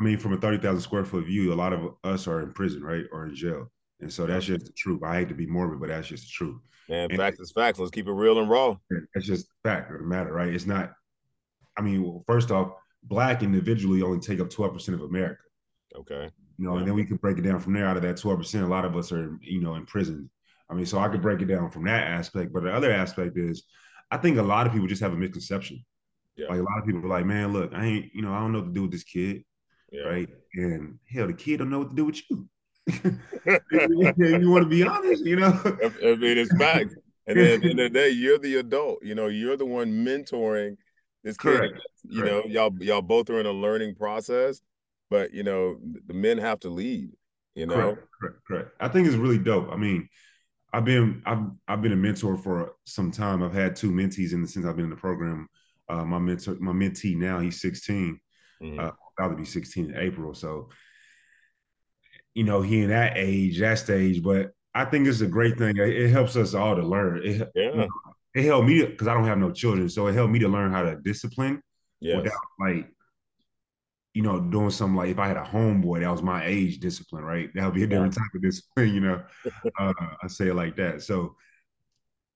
I 0.00 0.04
mean, 0.04 0.18
from 0.18 0.32
a 0.32 0.36
thirty 0.36 0.58
thousand 0.58 0.82
square 0.82 1.04
foot 1.04 1.26
view, 1.26 1.52
a 1.52 1.56
lot 1.56 1.72
of 1.72 1.94
us 2.04 2.28
are 2.28 2.40
in 2.40 2.52
prison, 2.52 2.82
right, 2.82 3.04
or 3.10 3.26
in 3.26 3.34
jail, 3.34 3.70
and 4.04 4.12
so 4.12 4.26
that's 4.26 4.44
just 4.44 4.66
the 4.66 4.72
truth. 4.72 5.02
I 5.02 5.16
hate 5.16 5.28
to 5.30 5.34
be 5.34 5.46
morbid, 5.46 5.80
but 5.80 5.88
that's 5.88 6.06
just 6.06 6.24
the 6.24 6.30
truth. 6.30 6.60
Man, 6.88 7.10
and 7.10 7.18
facts 7.18 7.40
is 7.40 7.50
facts. 7.50 7.78
Let's 7.78 7.90
keep 7.90 8.06
it 8.06 8.12
real 8.12 8.38
and 8.38 8.50
raw. 8.50 8.76
That's 9.14 9.26
just 9.26 9.46
fact 9.62 9.90
of 9.90 9.98
the 9.98 10.04
matter, 10.04 10.32
right? 10.32 10.52
It's 10.52 10.66
not. 10.66 10.92
I 11.76 11.80
mean, 11.80 12.02
well, 12.02 12.22
first 12.26 12.50
off 12.50 12.72
black 13.02 13.42
individually 13.42 14.02
only 14.02 14.20
take 14.20 14.40
up 14.40 14.50
12% 14.50 14.94
of 14.94 15.00
America. 15.00 15.40
Okay. 15.96 16.30
You 16.58 16.66
know, 16.66 16.74
yeah. 16.74 16.78
and 16.80 16.88
then 16.88 16.94
we 16.94 17.04
could 17.04 17.20
break 17.20 17.38
it 17.38 17.42
down 17.42 17.60
from 17.60 17.72
there. 17.72 17.86
Out 17.86 17.96
of 17.96 18.02
that 18.02 18.16
12%, 18.16 18.62
a 18.62 18.66
lot 18.66 18.84
of 18.84 18.96
us 18.96 19.10
are, 19.10 19.38
you 19.40 19.60
know, 19.60 19.74
in 19.74 19.86
prison. 19.86 20.30
I 20.70 20.74
mean, 20.74 20.86
so 20.86 20.98
I 20.98 21.08
could 21.08 21.22
break 21.22 21.40
it 21.40 21.46
down 21.46 21.70
from 21.70 21.84
that 21.84 22.06
aspect. 22.06 22.52
But 22.52 22.64
the 22.64 22.72
other 22.72 22.92
aspect 22.92 23.38
is 23.38 23.64
I 24.10 24.18
think 24.18 24.38
a 24.38 24.42
lot 24.42 24.66
of 24.66 24.72
people 24.72 24.86
just 24.86 25.02
have 25.02 25.12
a 25.12 25.16
misconception. 25.16 25.84
Yeah. 26.36 26.48
Like 26.48 26.60
a 26.60 26.62
lot 26.62 26.78
of 26.78 26.86
people 26.86 27.04
are 27.04 27.08
like, 27.08 27.26
man, 27.26 27.52
look, 27.52 27.72
I 27.74 27.84
ain't, 27.84 28.14
you 28.14 28.22
know, 28.22 28.32
I 28.32 28.40
don't 28.40 28.52
know 28.52 28.60
what 28.60 28.68
to 28.68 28.74
do 28.74 28.82
with 28.82 28.92
this 28.92 29.04
kid. 29.04 29.44
Yeah. 29.90 30.02
Right. 30.02 30.28
And 30.54 30.98
hell, 31.10 31.26
the 31.26 31.32
kid 31.32 31.58
don't 31.58 31.70
know 31.70 31.78
what 31.78 31.90
to 31.90 31.96
do 31.96 32.04
with 32.04 32.20
you. 32.28 32.48
You 32.86 34.50
want 34.50 34.64
to 34.64 34.68
be 34.68 34.82
honest, 34.82 35.24
you 35.24 35.36
know. 35.36 35.60
I 35.64 36.14
mean, 36.16 36.38
it's 36.38 36.56
fact. 36.56 36.94
And 37.26 37.38
then, 37.38 37.64
and 37.64 37.78
the 37.78 37.88
day, 37.88 38.10
you're 38.10 38.38
the 38.38 38.56
adult. 38.56 39.02
You 39.02 39.14
know, 39.14 39.28
you're 39.28 39.56
the 39.56 39.64
one 39.64 40.04
mentoring 40.04 40.76
this 41.22 41.38
kid, 41.38 41.72
you 42.02 42.20
Correct. 42.20 42.46
know, 42.46 42.52
y'all 42.52 42.74
y'all 42.80 43.02
both 43.02 43.30
are 43.30 43.40
in 43.40 43.46
a 43.46 43.52
learning 43.52 43.94
process, 43.94 44.60
but 45.10 45.32
you 45.32 45.42
know, 45.42 45.78
the 46.06 46.12
men 46.12 46.38
have 46.38 46.60
to 46.60 46.68
lead. 46.68 47.10
You 47.54 47.66
know, 47.66 47.74
correct, 47.74 48.08
correct, 48.20 48.36
correct. 48.46 48.70
I 48.80 48.88
think 48.88 49.06
it's 49.06 49.16
really 49.16 49.38
dope. 49.38 49.70
I 49.72 49.76
mean, 49.76 50.08
I've 50.74 50.84
been 50.84 51.22
I've 51.24 51.46
I've 51.66 51.82
been 51.82 51.92
a 51.92 51.96
mentor 51.96 52.36
for 52.36 52.74
some 52.84 53.10
time. 53.10 53.42
I've 53.42 53.54
had 53.54 53.74
two 53.74 53.90
mentees 53.90 54.32
in 54.34 54.42
the 54.42 54.48
since 54.48 54.66
I've 54.66 54.76
been 54.76 54.84
in 54.84 54.90
the 54.90 54.96
program. 54.96 55.48
Uh, 55.88 56.04
my 56.04 56.18
mentor, 56.18 56.56
my 56.60 56.72
mentee 56.72 57.16
now, 57.16 57.40
he's 57.40 57.60
16. 57.60 58.20
Mm-hmm. 58.62 58.80
Uh, 58.80 58.90
about 59.18 59.28
to 59.30 59.36
be 59.36 59.44
16 59.44 59.90
in 59.90 59.96
April. 59.96 60.34
So, 60.34 60.68
you 62.34 62.44
know, 62.44 62.62
he 62.62 62.82
in 62.82 62.90
that 62.90 63.16
age, 63.16 63.60
that 63.60 63.78
stage. 63.78 64.22
But 64.22 64.50
I 64.74 64.84
think 64.84 65.06
it's 65.06 65.20
a 65.20 65.26
great 65.26 65.58
thing. 65.58 65.76
It, 65.76 66.10
helps 66.10 66.36
us 66.36 66.54
all 66.54 66.76
to 66.76 66.82
learn. 66.82 67.22
It, 67.24 67.50
yeah. 67.54 67.70
You 67.70 67.76
know, 67.76 67.88
it 68.34 68.44
helped 68.44 68.68
me 68.68 68.84
because 68.84 69.06
I 69.06 69.14
don't 69.14 69.26
have 69.26 69.38
no 69.38 69.52
children, 69.52 69.88
so 69.88 70.06
it 70.08 70.14
helped 70.14 70.32
me 70.32 70.40
to 70.40 70.48
learn 70.48 70.72
how 70.72 70.82
to 70.82 70.96
discipline 70.96 71.62
yes. 72.00 72.16
without 72.16 72.40
like 72.60 72.90
you 74.14 74.22
know, 74.22 74.40
doing 74.40 74.70
something 74.70 74.96
like 74.96 75.10
if 75.10 75.18
I 75.18 75.26
had 75.26 75.36
a 75.36 75.42
homeboy 75.42 76.00
that 76.00 76.10
was 76.10 76.22
my 76.22 76.46
age 76.46 76.78
discipline, 76.78 77.24
right? 77.24 77.50
That 77.54 77.64
would 77.64 77.74
be 77.74 77.82
a 77.82 77.86
different 77.88 78.14
yeah. 78.14 78.22
type 78.22 78.34
of 78.36 78.42
discipline, 78.42 78.94
you 78.94 79.00
know. 79.00 79.22
uh, 79.80 79.92
I 80.22 80.28
say 80.28 80.48
it 80.48 80.54
like 80.54 80.76
that. 80.76 81.02
So 81.02 81.34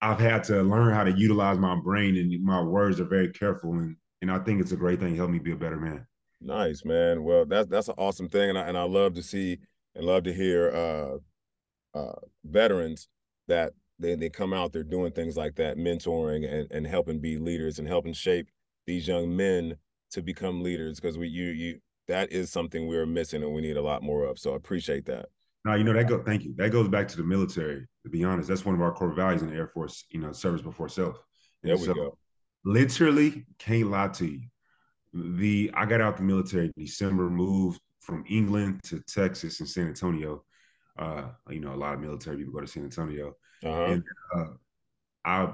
I've 0.02 0.18
had 0.18 0.42
to 0.44 0.62
learn 0.62 0.92
how 0.92 1.04
to 1.04 1.12
utilize 1.12 1.56
my 1.56 1.76
brain 1.76 2.16
and 2.16 2.44
my 2.44 2.60
words 2.60 2.98
are 3.00 3.04
very 3.04 3.30
careful 3.30 3.74
and 3.74 3.96
and 4.20 4.32
I 4.32 4.40
think 4.40 4.60
it's 4.60 4.72
a 4.72 4.76
great 4.76 4.98
thing. 4.98 5.14
Help 5.14 5.30
me 5.30 5.38
be 5.38 5.52
a 5.52 5.56
better 5.56 5.76
man. 5.76 6.04
Nice, 6.40 6.84
man. 6.84 7.22
Well, 7.22 7.44
that's 7.44 7.68
that's 7.68 7.88
an 7.88 7.94
awesome 7.98 8.28
thing, 8.28 8.50
and 8.50 8.58
I 8.58 8.62
and 8.62 8.76
I 8.76 8.82
love 8.82 9.14
to 9.14 9.22
see 9.22 9.58
and 9.98 10.06
love 10.06 10.22
to 10.22 10.32
hear 10.32 10.70
uh, 10.70 11.98
uh, 11.98 12.20
veterans 12.44 13.08
that 13.48 13.72
they, 13.98 14.14
they 14.14 14.30
come 14.30 14.54
out 14.54 14.72
they're 14.72 14.82
doing 14.82 15.12
things 15.12 15.36
like 15.36 15.56
that 15.56 15.76
mentoring 15.76 16.50
and, 16.50 16.70
and 16.70 16.86
helping 16.86 17.18
be 17.18 17.36
leaders 17.36 17.78
and 17.78 17.88
helping 17.88 18.12
shape 18.12 18.48
these 18.86 19.06
young 19.06 19.36
men 19.36 19.76
to 20.10 20.22
become 20.22 20.62
leaders 20.62 20.98
because 20.98 21.18
we 21.18 21.28
you 21.28 21.46
you 21.46 21.78
that 22.06 22.32
is 22.32 22.50
something 22.50 22.86
we're 22.86 23.04
missing 23.04 23.42
and 23.42 23.52
we 23.52 23.60
need 23.60 23.76
a 23.76 23.82
lot 23.82 24.02
more 24.02 24.24
of 24.24 24.38
so 24.38 24.54
i 24.54 24.56
appreciate 24.56 25.04
that. 25.04 25.26
No 25.64 25.74
you 25.74 25.84
know 25.84 25.92
that 25.92 26.08
go 26.08 26.22
thank 26.22 26.44
you. 26.44 26.54
That 26.56 26.70
goes 26.70 26.88
back 26.88 27.08
to 27.08 27.16
the 27.16 27.24
military 27.24 27.86
to 28.04 28.08
be 28.08 28.24
honest. 28.24 28.48
That's 28.48 28.64
one 28.64 28.74
of 28.74 28.80
our 28.80 28.92
core 28.92 29.12
values 29.12 29.42
in 29.42 29.50
the 29.50 29.56
air 29.56 29.66
force 29.66 30.04
you 30.10 30.20
know 30.20 30.32
service 30.32 30.62
before 30.62 30.88
self. 30.88 31.16
And 31.62 31.70
there 31.70 31.76
we 31.76 31.84
so, 31.84 31.94
go. 31.94 32.18
literally 32.64 33.44
can't 33.58 33.90
lie 33.90 34.08
to 34.08 34.26
you. 34.26 34.40
The 35.12 35.70
i 35.74 35.84
got 35.84 36.00
out 36.00 36.16
the 36.16 36.22
military 36.22 36.66
in 36.66 36.72
december 36.76 37.28
moved 37.28 37.80
from 38.08 38.24
england 38.28 38.80
to 38.82 39.00
texas 39.00 39.60
and 39.60 39.68
san 39.68 39.86
antonio 39.86 40.42
uh 40.98 41.24
you 41.50 41.60
know 41.60 41.74
a 41.74 41.76
lot 41.76 41.94
of 41.94 42.00
military 42.00 42.38
people 42.38 42.52
go 42.52 42.60
to 42.60 42.66
san 42.66 42.84
antonio 42.84 43.34
uh-huh. 43.64 43.84
and 43.84 44.04
uh, 44.34 44.46
i 45.24 45.48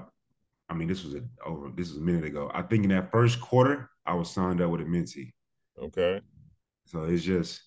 I 0.68 0.74
mean, 0.74 0.88
this 0.88 1.04
was 1.04 1.14
a, 1.14 1.22
over. 1.44 1.70
This 1.74 1.90
was 1.90 1.98
a 1.98 2.02
minute 2.02 2.24
ago. 2.24 2.50
I 2.52 2.62
think 2.62 2.84
in 2.84 2.90
that 2.90 3.10
first 3.10 3.40
quarter, 3.40 3.90
I 4.06 4.14
was 4.14 4.30
signed 4.30 4.60
up 4.60 4.70
with 4.70 4.80
a 4.80 4.84
mentee. 4.84 5.32
Okay. 5.78 6.20
So 6.86 7.04
it's 7.04 7.22
just, 7.22 7.62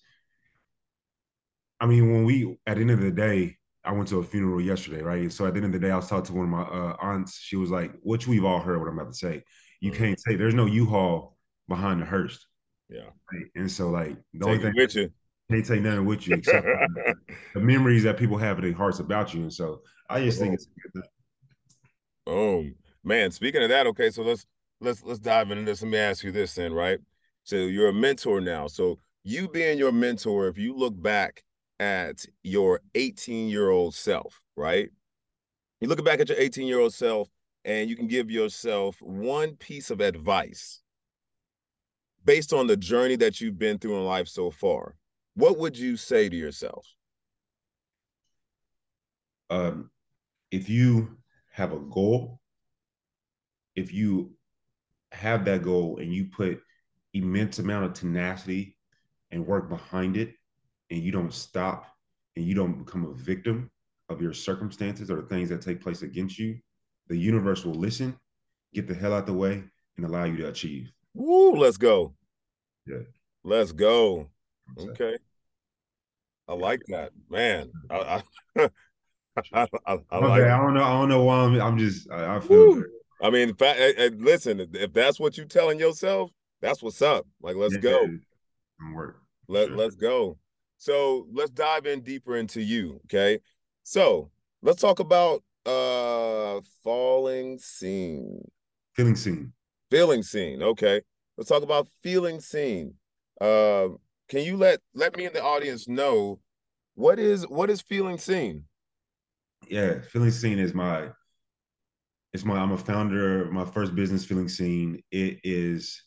I 1.80 1.86
mean, 1.86 2.12
when 2.12 2.24
we 2.24 2.58
at 2.66 2.74
the 2.74 2.80
end 2.80 2.90
of 2.90 3.00
the 3.00 3.10
day, 3.10 3.56
I 3.84 3.92
went 3.92 4.08
to 4.08 4.18
a 4.18 4.24
funeral 4.24 4.60
yesterday, 4.60 5.02
right? 5.02 5.22
And 5.22 5.32
So 5.32 5.46
at 5.46 5.54
the 5.54 5.58
end 5.58 5.74
of 5.74 5.80
the 5.80 5.86
day, 5.86 5.92
I 5.92 5.96
was 5.96 6.08
talking 6.08 6.26
to 6.26 6.32
one 6.34 6.44
of 6.44 6.50
my 6.50 6.62
uh, 6.62 6.96
aunts. 7.00 7.38
She 7.40 7.56
was 7.56 7.70
like, 7.70 7.92
"Which 8.02 8.26
we've 8.26 8.44
all 8.44 8.60
heard 8.60 8.78
what 8.78 8.88
I'm 8.88 8.98
about 8.98 9.12
to 9.12 9.18
say. 9.18 9.44
You 9.80 9.92
mm-hmm. 9.92 10.04
can't 10.04 10.20
say 10.20 10.36
there's 10.36 10.54
no 10.54 10.66
U-Haul 10.66 11.36
behind 11.68 12.02
the 12.02 12.06
hearse." 12.06 12.44
Yeah. 12.88 13.10
Right? 13.32 13.46
And 13.54 13.70
so, 13.70 13.90
like, 13.90 14.16
the 14.32 14.40
take 14.40 14.48
only 14.48 14.58
thing 14.58 14.72
with 14.76 14.94
you. 14.94 15.10
Can't 15.50 15.64
take 15.64 15.82
nothing 15.82 16.04
with 16.04 16.26
you 16.26 16.34
except 16.38 16.66
the 17.54 17.60
memories 17.60 18.02
that 18.04 18.16
people 18.16 18.38
have 18.38 18.58
in 18.58 18.64
their 18.64 18.74
hearts 18.74 19.00
about 19.00 19.34
you. 19.34 19.42
And 19.42 19.52
so, 19.52 19.82
I 20.10 20.20
just 20.20 20.38
think 20.38 20.50
oh. 20.50 20.54
it's 20.54 20.66
a 20.66 20.80
good 20.80 21.02
thing. 21.02 21.10
Boom 22.26 22.74
man 23.08 23.30
speaking 23.30 23.62
of 23.62 23.70
that 23.70 23.86
okay 23.86 24.10
so 24.10 24.22
let's 24.22 24.44
let's 24.80 25.02
let's 25.02 25.18
dive 25.18 25.50
into 25.50 25.64
this 25.64 25.82
let 25.82 25.90
me 25.90 25.96
ask 25.96 26.22
you 26.22 26.30
this 26.30 26.54
then 26.54 26.72
right 26.72 26.98
so 27.42 27.56
you're 27.56 27.88
a 27.88 27.92
mentor 27.92 28.40
now 28.40 28.66
so 28.66 28.98
you 29.24 29.48
being 29.48 29.78
your 29.78 29.92
mentor 29.92 30.46
if 30.46 30.58
you 30.58 30.76
look 30.76 31.00
back 31.00 31.42
at 31.80 32.26
your 32.42 32.80
18 32.94 33.48
year 33.48 33.70
old 33.70 33.94
self 33.94 34.42
right 34.56 34.90
you 35.80 35.88
look 35.88 36.04
back 36.04 36.20
at 36.20 36.28
your 36.28 36.38
18 36.38 36.66
year 36.66 36.80
old 36.80 36.92
self 36.92 37.28
and 37.64 37.88
you 37.88 37.96
can 37.96 38.08
give 38.08 38.30
yourself 38.30 38.96
one 39.00 39.52
piece 39.56 39.90
of 39.90 40.00
advice 40.00 40.82
based 42.24 42.52
on 42.52 42.66
the 42.66 42.76
journey 42.76 43.16
that 43.16 43.40
you've 43.40 43.58
been 43.58 43.78
through 43.78 43.96
in 43.96 44.04
life 44.04 44.28
so 44.28 44.50
far 44.50 44.94
what 45.34 45.58
would 45.58 45.76
you 45.78 45.96
say 45.96 46.28
to 46.28 46.36
yourself 46.36 46.86
um 49.50 49.90
if 50.50 50.68
you 50.68 51.16
have 51.50 51.72
a 51.72 51.78
goal 51.78 52.40
if 53.74 53.92
you 53.92 54.32
have 55.12 55.44
that 55.44 55.62
goal 55.62 55.98
and 55.98 56.12
you 56.12 56.26
put 56.26 56.60
immense 57.14 57.58
amount 57.58 57.84
of 57.84 57.92
tenacity 57.92 58.76
and 59.30 59.46
work 59.46 59.68
behind 59.68 60.16
it 60.16 60.34
and 60.90 61.02
you 61.02 61.12
don't 61.12 61.32
stop 61.32 61.86
and 62.36 62.46
you 62.46 62.54
don't 62.54 62.84
become 62.84 63.04
a 63.04 63.14
victim 63.14 63.70
of 64.08 64.22
your 64.22 64.32
circumstances 64.32 65.10
or 65.10 65.16
the 65.16 65.28
things 65.28 65.48
that 65.48 65.60
take 65.60 65.82
place 65.82 66.02
against 66.02 66.38
you, 66.38 66.58
the 67.08 67.16
universe 67.16 67.64
will 67.64 67.74
listen, 67.74 68.16
get 68.74 68.86
the 68.86 68.94
hell 68.94 69.12
out 69.12 69.20
of 69.20 69.26
the 69.26 69.32
way, 69.32 69.62
and 69.96 70.06
allow 70.06 70.24
you 70.24 70.36
to 70.36 70.48
achieve. 70.48 70.90
Woo, 71.14 71.56
let's 71.56 71.76
go. 71.76 72.14
Yeah. 72.86 73.02
Let's 73.44 73.72
go. 73.72 74.28
Okay. 74.78 75.16
I 76.46 76.54
like 76.54 76.82
that. 76.88 77.10
Man. 77.28 77.70
I 77.90 78.22
I, 78.56 78.68
I, 79.52 79.66
I, 79.86 79.98
I 80.10 80.18
like 80.18 80.42
I 80.42 80.58
don't 80.58 80.74
know. 80.74 80.82
I 80.82 80.92
don't 80.92 81.08
know 81.08 81.22
why 81.24 81.40
I'm 81.40 81.60
I'm 81.60 81.78
just 81.78 82.10
I, 82.10 82.36
I 82.36 82.40
feel 82.40 82.82
I 83.20 83.30
mean, 83.30 83.54
listen, 83.58 84.68
if 84.74 84.92
that's 84.92 85.18
what 85.18 85.36
you're 85.36 85.46
telling 85.46 85.80
yourself, 85.80 86.30
that's 86.60 86.82
what's 86.82 87.02
up. 87.02 87.26
Like, 87.42 87.56
let's 87.56 87.74
yeah, 87.74 87.80
go. 87.80 88.08
Work. 88.94 89.22
Let, 89.48 89.68
sure. 89.68 89.76
Let's 89.76 89.96
go. 89.96 90.38
So 90.76 91.26
let's 91.32 91.50
dive 91.50 91.86
in 91.86 92.02
deeper 92.02 92.36
into 92.36 92.62
you. 92.62 93.00
Okay. 93.06 93.40
So 93.82 94.30
let's 94.62 94.80
talk 94.80 95.00
about 95.00 95.42
uh 95.66 96.60
falling 96.84 97.58
scene. 97.58 98.48
Feeling 98.94 99.16
seen. 99.16 99.52
Feeling 99.90 100.22
seen. 100.22 100.62
Okay. 100.62 101.00
Let's 101.36 101.48
talk 101.48 101.62
about 101.62 101.88
feeling 102.02 102.40
seen. 102.40 102.94
Uh, 103.40 103.88
can 104.28 104.42
you 104.42 104.56
let 104.56 104.80
let 104.94 105.16
me 105.16 105.24
in 105.24 105.32
the 105.32 105.42
audience 105.42 105.88
know 105.88 106.40
what 106.94 107.18
is 107.18 107.46
what 107.48 107.70
is 107.70 107.80
feeling 107.80 108.18
seen? 108.18 108.64
Yeah, 109.68 110.00
feeling 110.00 110.30
seen 110.30 110.58
is 110.58 110.74
my 110.74 111.08
it's 112.34 112.44
my 112.44 112.58
I'm 112.58 112.72
a 112.72 112.78
founder 112.78 113.44
of 113.44 113.52
my 113.52 113.64
first 113.64 113.94
business 113.94 114.24
feeling 114.24 114.48
seen. 114.48 115.02
It 115.10 115.38
is 115.44 116.02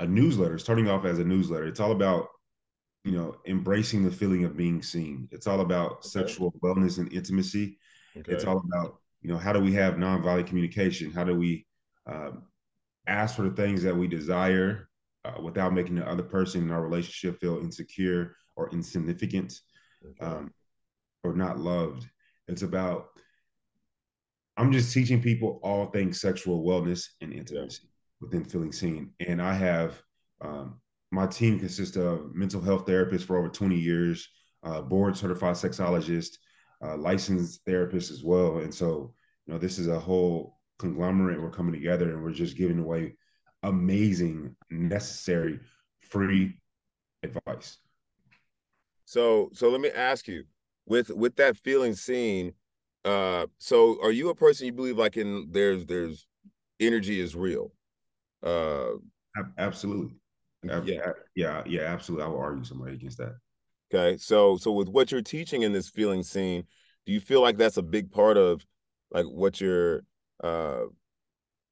a 0.00 0.06
newsletter, 0.06 0.58
starting 0.58 0.88
off 0.88 1.04
as 1.04 1.18
a 1.18 1.24
newsletter. 1.24 1.66
It's 1.66 1.80
all 1.80 1.92
about, 1.92 2.28
you 3.04 3.12
know, 3.12 3.36
embracing 3.46 4.04
the 4.04 4.10
feeling 4.10 4.44
of 4.44 4.56
being 4.56 4.82
seen. 4.82 5.28
It's 5.30 5.46
all 5.46 5.60
about 5.60 5.92
okay. 5.92 6.08
sexual 6.08 6.52
wellness 6.62 6.98
and 6.98 7.12
intimacy. 7.12 7.78
Okay. 8.16 8.32
It's 8.32 8.44
all 8.44 8.62
about, 8.72 9.00
you 9.22 9.30
know, 9.30 9.38
how 9.38 9.52
do 9.52 9.60
we 9.60 9.72
have 9.74 9.94
nonviolent 9.94 10.46
communication? 10.46 11.12
How 11.12 11.24
do 11.24 11.34
we 11.34 11.66
um, 12.06 12.42
ask 13.06 13.36
for 13.36 13.42
the 13.42 13.54
things 13.54 13.82
that 13.82 13.96
we 13.96 14.06
desire 14.06 14.88
uh, 15.24 15.40
without 15.42 15.74
making 15.74 15.96
the 15.96 16.08
other 16.08 16.22
person 16.22 16.62
in 16.62 16.70
our 16.70 16.82
relationship 16.82 17.40
feel 17.40 17.58
insecure 17.58 18.36
or 18.56 18.70
insignificant 18.70 19.52
um, 20.20 20.52
or 21.22 21.34
not 21.34 21.58
loved? 21.58 22.06
It's 22.48 22.62
about 22.62 23.08
I'm 24.56 24.70
just 24.70 24.92
teaching 24.92 25.20
people 25.20 25.58
all 25.62 25.86
things 25.86 26.20
sexual 26.20 26.64
wellness 26.64 27.08
and 27.20 27.32
intimacy 27.32 27.88
within 28.20 28.44
feeling 28.44 28.72
seen. 28.72 29.10
And 29.20 29.42
I 29.42 29.52
have 29.54 30.00
um, 30.40 30.80
my 31.10 31.26
team 31.26 31.58
consists 31.58 31.96
of 31.96 32.34
mental 32.34 32.60
health 32.60 32.86
therapists 32.86 33.24
for 33.24 33.36
over 33.36 33.48
20 33.48 33.76
years, 33.76 34.28
uh, 34.62 34.80
board 34.80 35.16
certified 35.16 35.54
sexologist, 35.54 36.38
uh, 36.84 36.96
licensed 36.96 37.60
therapist 37.66 38.10
as 38.10 38.22
well. 38.22 38.58
And 38.58 38.72
so, 38.72 39.14
you 39.46 39.52
know, 39.52 39.58
this 39.58 39.78
is 39.78 39.88
a 39.88 39.98
whole 39.98 40.58
conglomerate. 40.78 41.40
We're 41.40 41.50
coming 41.50 41.72
together 41.72 42.12
and 42.12 42.22
we're 42.22 42.32
just 42.32 42.56
giving 42.56 42.78
away 42.78 43.16
amazing, 43.62 44.56
necessary, 44.70 45.60
free 46.00 46.58
advice. 47.22 47.78
So, 49.04 49.50
so 49.52 49.70
let 49.70 49.80
me 49.80 49.90
ask 49.90 50.28
you, 50.28 50.44
with 50.86 51.10
with 51.10 51.36
that 51.36 51.56
feeling 51.56 51.94
seen, 51.94 52.52
uh, 53.04 53.46
so 53.58 53.98
are 54.02 54.12
you 54.12 54.28
a 54.30 54.34
person 54.34 54.66
you 54.66 54.72
believe 54.72 54.98
like 54.98 55.16
in 55.16 55.48
there's 55.50 55.86
there's 55.86 56.26
energy 56.80 57.20
is 57.20 57.34
real? 57.34 57.72
Uh, 58.42 58.92
absolutely. 59.58 60.16
Yeah, 60.62 61.12
yeah, 61.34 61.62
yeah, 61.66 61.82
absolutely. 61.82 62.24
I 62.24 62.28
will 62.28 62.38
argue 62.38 62.64
somebody 62.64 62.94
against 62.94 63.18
that. 63.18 63.36
Okay, 63.92 64.16
so 64.16 64.56
so 64.56 64.72
with 64.72 64.88
what 64.88 65.12
you're 65.12 65.22
teaching 65.22 65.62
in 65.62 65.72
this 65.72 65.88
feeling 65.88 66.22
seen, 66.22 66.64
do 67.04 67.12
you 67.12 67.20
feel 67.20 67.42
like 67.42 67.58
that's 67.58 67.76
a 67.76 67.82
big 67.82 68.10
part 68.10 68.36
of 68.36 68.64
like 69.10 69.26
what 69.26 69.60
you're 69.60 70.02
uh 70.44 70.84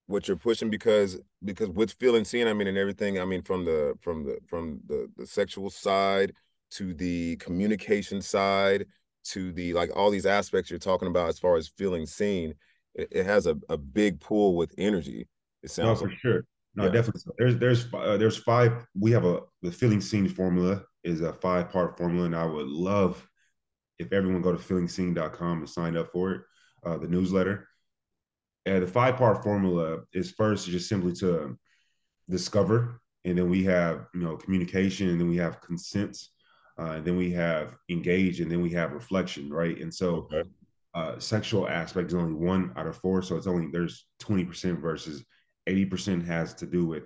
what 0.07 0.27
you're 0.27 0.37
pushing 0.37 0.71
because 0.71 1.21
because 1.45 1.69
with 1.69 1.93
feeling 1.93 2.25
seen 2.25 2.49
i 2.49 2.53
mean 2.53 2.67
and 2.67 2.79
everything 2.79 3.21
i 3.21 3.25
mean 3.25 3.43
from 3.43 3.65
the 3.65 3.95
from 4.01 4.25
the 4.25 4.39
from 4.47 4.81
the 4.87 5.09
the 5.17 5.27
sexual 5.27 5.71
side 5.71 6.33
to 6.71 6.95
the 6.95 7.37
communication 7.37 8.21
side 8.21 8.87
to 9.25 9.53
the 9.53 9.73
like 9.75 9.91
all 9.95 10.11
these 10.11 10.27
aspects 10.27 10.71
you're 10.71 10.79
talking 10.79 11.09
about 11.09 11.29
as 11.29 11.39
far 11.39 11.57
as 11.57 11.69
feeling 11.69 12.07
seen 12.07 12.55
it, 12.95 13.09
it 13.11 13.27
has 13.27 13.47
a, 13.47 13.57
a 13.69 13.77
big 13.77 14.21
pool 14.21 14.57
with 14.57 14.75
energy 14.79 15.29
it 15.63 15.71
sounds 15.71 16.01
no, 16.01 16.07
for 16.07 16.09
like. 16.09 16.19
sure 16.19 16.45
no 16.75 16.85
yeah. 16.85 16.91
definitely 16.91 17.23
there's 17.39 17.57
there's 17.59 17.95
uh, 17.95 18.17
there's 18.17 18.37
five 18.37 18.85
we 18.99 19.11
have 19.11 19.25
a 19.25 19.41
the 19.63 19.71
feeling 19.71 20.01
seen 20.01 20.29
formula 20.29 20.83
is 21.05 21.21
a 21.21 21.33
five 21.35 21.71
part 21.71 21.97
formula 21.97 22.27
and 22.27 22.37
i 22.37 22.45
would 22.45 22.67
love 22.67 23.27
if 23.99 24.13
everyone 24.13 24.43
go 24.43 24.53
to 24.53 24.59
feelingseen.com 24.59 25.59
and 25.59 25.69
sign 25.69 25.97
up 25.97 26.11
for 26.11 26.33
it 26.33 26.41
uh, 26.85 26.97
the 26.97 27.07
newsletter 27.07 27.69
and 28.67 28.83
the 28.83 28.87
five 28.87 29.17
part 29.17 29.43
formula 29.43 30.01
is 30.13 30.31
first 30.31 30.69
just 30.69 30.89
simply 30.89 31.13
to 31.13 31.57
discover 32.31 33.01
and 33.25 33.37
then 33.37 33.51
we 33.51 33.63
have 33.65 34.07
you 34.15 34.21
know 34.21 34.37
communication 34.37 35.09
and 35.09 35.21
then 35.21 35.29
we 35.29 35.37
have 35.37 35.61
consent 35.61 36.17
uh, 36.79 36.93
and 36.93 37.05
then 37.05 37.17
we 37.17 37.31
have 37.33 37.77
engage, 37.89 38.41
and 38.41 38.51
then 38.51 38.63
we 38.63 38.71
have 38.71 38.93
reflection, 38.93 39.53
right? 39.53 39.79
And 39.81 39.93
so, 39.93 40.29
okay. 40.33 40.49
uh, 40.95 41.19
sexual 41.19 41.69
aspect 41.69 42.09
is 42.09 42.15
only 42.15 42.35
one 42.35 42.73
out 42.77 42.87
of 42.87 42.97
four, 42.97 43.23
so 43.23 43.37
it's 43.37 43.47
only 43.47 43.69
there's 43.71 44.07
twenty 44.19 44.45
percent 44.45 44.81
versus 44.81 45.25
eighty 45.67 45.85
percent 45.85 46.25
has 46.25 46.55
to 46.55 46.67
do 46.67 46.87
with 46.87 47.05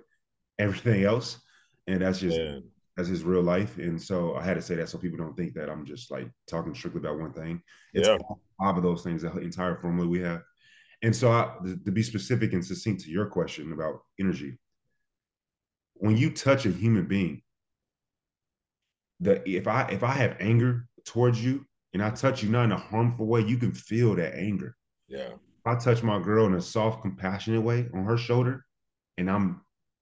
everything 0.57 1.03
else, 1.03 1.39
and 1.87 2.01
that's 2.01 2.19
just 2.19 2.37
Man. 2.37 2.63
that's 2.95 3.09
just 3.09 3.25
real 3.25 3.43
life. 3.43 3.77
And 3.77 4.01
so 4.01 4.35
I 4.35 4.43
had 4.43 4.55
to 4.55 4.61
say 4.61 4.75
that 4.75 4.89
so 4.89 4.97
people 4.97 5.17
don't 5.17 5.35
think 5.35 5.53
that 5.55 5.69
I'm 5.69 5.85
just 5.85 6.11
like 6.11 6.29
talking 6.47 6.73
strictly 6.73 7.01
about 7.01 7.19
one 7.19 7.33
thing. 7.33 7.61
It's 7.93 8.07
yeah. 8.07 8.17
five 8.59 8.77
of 8.77 8.83
those 8.83 9.03
things, 9.03 9.23
the 9.23 9.37
entire 9.39 9.75
formula 9.75 10.07
we 10.07 10.21
have. 10.21 10.43
And 11.01 11.15
so, 11.15 11.31
I, 11.31 11.53
to 11.85 11.91
be 11.91 12.01
specific 12.01 12.53
and 12.53 12.65
succinct 12.65 13.03
to 13.03 13.11
your 13.11 13.27
question 13.27 13.71
about 13.71 14.01
energy, 14.19 14.57
when 15.93 16.17
you 16.17 16.31
touch 16.31 16.65
a 16.65 16.71
human 16.71 17.05
being, 17.05 17.41
that 19.19 19.47
if 19.47 19.67
I 19.67 19.83
if 19.89 20.03
I 20.03 20.11
have 20.13 20.37
anger 20.39 20.87
towards 21.05 21.43
you 21.43 21.65
and 21.93 22.03
I 22.03 22.09
touch 22.11 22.43
you 22.43 22.49
not 22.49 22.65
in 22.65 22.71
a 22.71 22.77
harmful 22.77 23.27
way, 23.27 23.41
you 23.41 23.57
can 23.57 23.71
feel 23.71 24.15
that 24.15 24.35
anger. 24.35 24.75
Yeah. 25.07 25.29
If 25.29 25.65
I 25.65 25.75
touch 25.75 26.03
my 26.03 26.19
girl 26.19 26.45
in 26.45 26.53
a 26.53 26.61
soft, 26.61 27.01
compassionate 27.01 27.61
way 27.61 27.87
on 27.93 28.05
her 28.05 28.17
shoulder, 28.17 28.65
and 29.17 29.29
I'm 29.29 29.61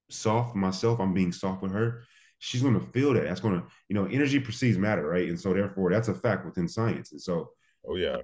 soft 0.09 0.55
myself, 0.55 0.99
I'm 0.99 1.13
being 1.13 1.31
soft 1.31 1.61
with 1.61 1.71
her, 1.71 2.03
she's 2.39 2.61
going 2.61 2.79
to 2.79 2.85
feel 2.87 3.13
that. 3.13 3.23
That's 3.23 3.39
going 3.39 3.59
to, 3.59 3.67
you 3.89 3.95
know, 3.95 4.05
energy 4.05 4.39
precedes 4.39 4.77
matter, 4.77 5.07
right? 5.07 5.29
And 5.29 5.39
so 5.39 5.53
therefore, 5.53 5.91
that's 5.91 6.07
a 6.07 6.13
fact 6.13 6.45
within 6.45 6.67
science. 6.67 7.11
And 7.11 7.21
so, 7.21 7.49
oh 7.87 7.95
yeah, 7.95 8.17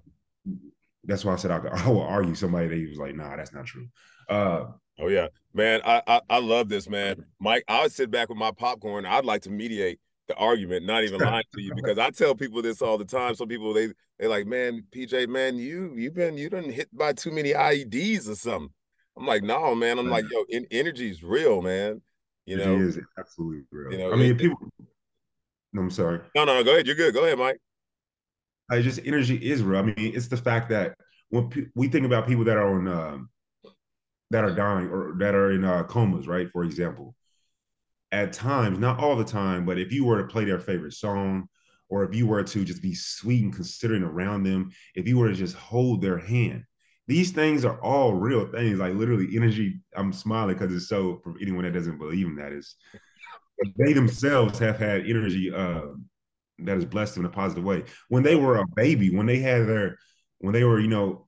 that's 1.04 1.26
why 1.26 1.34
I 1.34 1.36
said 1.38 1.52
I, 1.52 1.58
I 1.86 1.90
will 1.90 2.02
argue 2.02 2.36
somebody 2.36 2.68
that 2.68 2.76
he 2.76 2.88
was 2.88 2.98
like, 2.98 3.16
nah, 3.16 3.36
that's 3.36 3.54
not 3.54 3.66
true. 3.66 3.88
Uh, 4.30 4.66
oh 5.00 5.08
yeah, 5.08 5.28
man, 5.54 5.82
I, 5.86 6.02
I 6.08 6.22
I 6.30 6.40
love 6.40 6.70
this, 6.70 6.90
man, 6.90 7.26
Mike. 7.40 7.64
I 7.68 7.84
would 7.84 7.92
sit 7.92 8.12
back 8.12 8.30
with 8.30 8.38
my 8.38 8.52
popcorn. 8.52 9.06
I'd 9.06 9.26
like 9.26 9.42
to 9.44 9.50
mediate 9.50 10.00
the 10.28 10.36
argument, 10.36 10.86
not 10.86 11.04
even 11.04 11.20
lying 11.20 11.44
to 11.54 11.62
you, 11.62 11.74
because 11.76 11.98
I 11.98 12.10
tell 12.12 12.36
people 12.36 12.62
this 12.62 12.82
all 12.82 12.98
the 12.98 13.06
time. 13.06 13.36
Some 13.36 13.48
people 13.48 13.74
they 13.74 13.90
they 14.20 14.28
like, 14.28 14.46
man, 14.46 14.84
PJ, 14.96 15.28
man, 15.28 15.58
you 15.58 15.94
you've 15.96 16.14
been 16.14 16.38
you 16.38 16.50
done 16.50 16.70
hit 16.70 16.88
by 16.96 17.14
too 17.14 17.32
many 17.32 17.54
IEDs 17.54 18.30
or 18.30 18.36
something. 18.36 18.70
I'm 19.18 19.26
like, 19.26 19.44
no, 19.44 19.76
man. 19.76 20.00
I'm 20.00 20.10
like, 20.10 20.26
yo, 20.32 20.46
in, 20.50 20.66
energy 20.72 21.10
is 21.10 21.22
real, 21.22 21.62
man. 21.62 22.02
You 22.46 22.58
know, 22.58 22.76
it 22.76 22.82
is 22.82 23.00
absolutely 23.20 23.64
real. 23.72 23.92
You 23.92 23.98
know, 23.98 24.14
I 24.14 24.16
mean, 24.16 24.32
it, 24.32 24.38
people. 24.38 24.58
No, 25.74 25.82
I'm 25.82 25.92
sorry. 25.92 26.20
No, 26.36 26.46
no, 26.46 26.56
no. 26.56 26.64
Go 26.64 26.72
ahead. 26.72 26.86
You're 26.86 26.96
good. 26.96 27.14
Go 27.14 27.24
ahead, 27.26 27.38
Mike. 27.38 27.60
Just 28.80 29.02
energy 29.06 29.36
is 29.36 29.64
real. 29.64 29.80
I 29.80 29.84
mean, 29.84 29.96
it's 29.98 30.28
the 30.28 30.38
fact 30.38 30.70
that 30.70 30.96
when 31.30 31.50
pe- 31.50 31.66
we 31.76 31.88
think 31.88 32.06
about 32.06 32.28
people 32.28 32.46
that 32.46 32.58
are 32.58 32.76
on 32.76 32.88
um, 32.88 33.30
that 34.30 34.44
are 34.44 34.56
dying 34.56 34.88
or 34.90 35.16
that 35.20 35.36
are 35.36 35.52
in 35.52 35.66
uh, 35.66 35.84
comas, 35.84 36.28
right? 36.28 36.50
For 36.52 36.64
example, 36.64 37.16
at 38.12 38.34
times, 38.34 38.80
not 38.80 39.00
all 39.00 39.16
the 39.16 39.24
time, 39.24 39.66
but 39.66 39.78
if 39.78 39.92
you 39.92 40.06
were 40.06 40.22
to 40.22 40.28
play 40.28 40.46
their 40.46 40.60
favorite 40.60 40.94
song, 40.94 41.48
or 41.90 42.04
if 42.04 42.16
you 42.16 42.28
were 42.28 42.44
to 42.44 42.64
just 42.64 42.82
be 42.82 42.94
sweet 42.96 43.44
and 43.44 43.54
considering 43.54 44.04
around 44.04 44.44
them, 44.44 44.72
if 44.96 45.08
you 45.08 45.18
were 45.18 45.28
to 45.28 45.36
just 45.36 45.56
hold 45.56 46.02
their 46.02 46.18
hand, 46.18 46.64
these 47.08 47.32
things 47.32 47.66
are 47.66 47.82
all 47.82 48.14
real 48.14 48.48
things. 48.48 48.80
Like 48.80 48.94
literally, 48.94 49.36
energy. 49.36 49.82
I'm 49.96 50.14
smiling 50.14 50.56
because 50.58 50.74
it's 50.74 50.88
so. 50.88 51.20
For 51.24 51.36
anyone 51.42 51.66
that 51.66 51.74
doesn't 51.74 51.98
believe 51.98 52.28
in 52.28 52.36
that, 52.36 52.54
is 52.54 52.76
they 53.78 53.94
themselves 53.94 54.60
have 54.60 54.78
had 54.78 55.06
energy 55.06 55.52
uh, 55.54 55.88
that 56.66 56.76
has 56.76 56.86
blessed 56.86 57.16
them 57.16 57.26
in 57.26 57.32
a 57.32 57.34
positive 57.34 57.64
way. 57.64 57.84
When 58.10 58.24
they 58.24 58.36
were 58.36 58.58
a 58.58 58.68
baby, 58.76 59.16
when 59.16 59.26
they 59.26 59.40
had 59.40 59.68
their, 59.68 59.98
when 60.40 60.54
they 60.54 60.64
were, 60.64 60.80
you 60.80 60.88
know, 60.88 61.28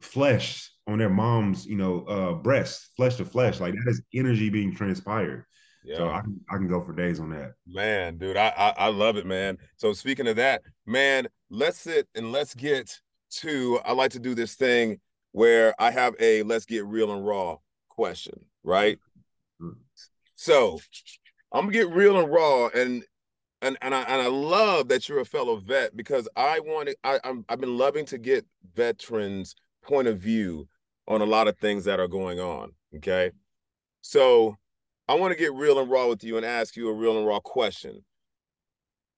flesh 0.00 0.70
on 0.86 0.98
their 0.98 1.10
mom's, 1.10 1.66
you 1.66 1.76
know, 1.76 2.04
uh, 2.06 2.32
breast, 2.34 2.90
flesh 2.96 3.16
to 3.16 3.24
flesh, 3.24 3.60
like 3.60 3.74
that 3.74 3.90
is 3.90 4.02
energy 4.14 4.50
being 4.50 4.74
transpired. 4.74 5.44
Yeah. 5.84 5.96
So 5.96 6.10
I 6.10 6.20
can, 6.20 6.40
I 6.50 6.56
can 6.56 6.68
go 6.68 6.80
for 6.80 6.92
days 6.92 7.18
on 7.18 7.30
that. 7.30 7.54
Man, 7.66 8.18
dude, 8.18 8.36
I, 8.36 8.52
I 8.56 8.70
I 8.70 8.88
love 8.88 9.16
it, 9.16 9.26
man. 9.26 9.58
So 9.76 9.92
speaking 9.92 10.28
of 10.28 10.36
that, 10.36 10.62
man, 10.86 11.26
let's 11.50 11.78
sit 11.78 12.06
and 12.14 12.30
let's 12.30 12.54
get 12.54 13.00
to. 13.40 13.80
I 13.84 13.92
like 13.92 14.12
to 14.12 14.20
do 14.20 14.34
this 14.34 14.54
thing 14.54 15.00
where 15.32 15.74
I 15.80 15.90
have 15.90 16.14
a 16.20 16.44
let's 16.44 16.66
get 16.66 16.84
real 16.84 17.12
and 17.12 17.26
raw 17.26 17.56
question, 17.88 18.44
right? 18.62 18.98
Mm-hmm. 19.60 19.78
So 20.36 20.78
I'm 21.52 21.62
gonna 21.62 21.72
get 21.72 21.90
real 21.90 22.18
and 22.18 22.32
raw, 22.32 22.68
and 22.68 23.04
and 23.62 23.78
and 23.80 23.94
I 23.94 24.02
and 24.02 24.20
I 24.20 24.26
love 24.26 24.88
that 24.88 25.08
you're 25.08 25.20
a 25.20 25.24
fellow 25.24 25.56
vet 25.56 25.96
because 25.96 26.28
I 26.36 26.60
wanted 26.60 26.96
I 27.04 27.20
I'm, 27.24 27.44
I've 27.48 27.60
been 27.60 27.78
loving 27.78 28.04
to 28.06 28.18
get 28.18 28.44
veterans' 28.74 29.54
point 29.82 30.08
of 30.08 30.18
view 30.18 30.68
on 31.08 31.22
a 31.22 31.26
lot 31.26 31.48
of 31.48 31.56
things 31.58 31.84
that 31.84 32.00
are 32.00 32.08
going 32.08 32.40
on. 32.40 32.72
Okay, 32.96 33.30
so 34.02 34.56
I 35.08 35.14
want 35.14 35.32
to 35.32 35.38
get 35.38 35.54
real 35.54 35.78
and 35.78 35.90
raw 35.90 36.08
with 36.08 36.22
you 36.22 36.36
and 36.36 36.44
ask 36.44 36.76
you 36.76 36.88
a 36.88 36.94
real 36.94 37.16
and 37.16 37.26
raw 37.26 37.40
question. 37.40 38.04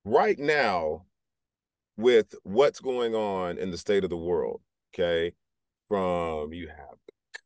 Right 0.05 0.39
now, 0.39 1.07
with 1.97 2.35
what's 2.43 2.81
going 2.81 3.15
on 3.15 3.59
in 3.59 3.71
the 3.71 3.79
state 3.79 4.05
of 4.05 4.11
the 4.11 4.17
world, 4.17 4.61
okay, 4.95 5.33
from 5.89 6.53
you 6.53 6.69
have 6.69 6.99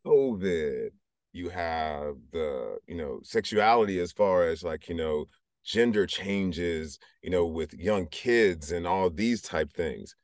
COVID, 0.06 0.90
you 1.32 1.50
have 1.50 2.16
the, 2.32 2.78
you 2.87 2.94
know, 2.94 3.20
sexuality 3.22 3.98
as 4.00 4.12
far 4.12 4.44
as 4.44 4.62
like, 4.62 4.88
you 4.88 4.94
know, 4.94 5.26
gender 5.68 6.07
changes, 6.07 6.98
you 7.22 7.28
know, 7.28 7.44
with 7.44 7.74
young 7.74 8.07
kids 8.07 8.72
and 8.72 8.87
all 8.87 9.11
these 9.11 9.42
type 9.42 9.70
things. 9.70 10.16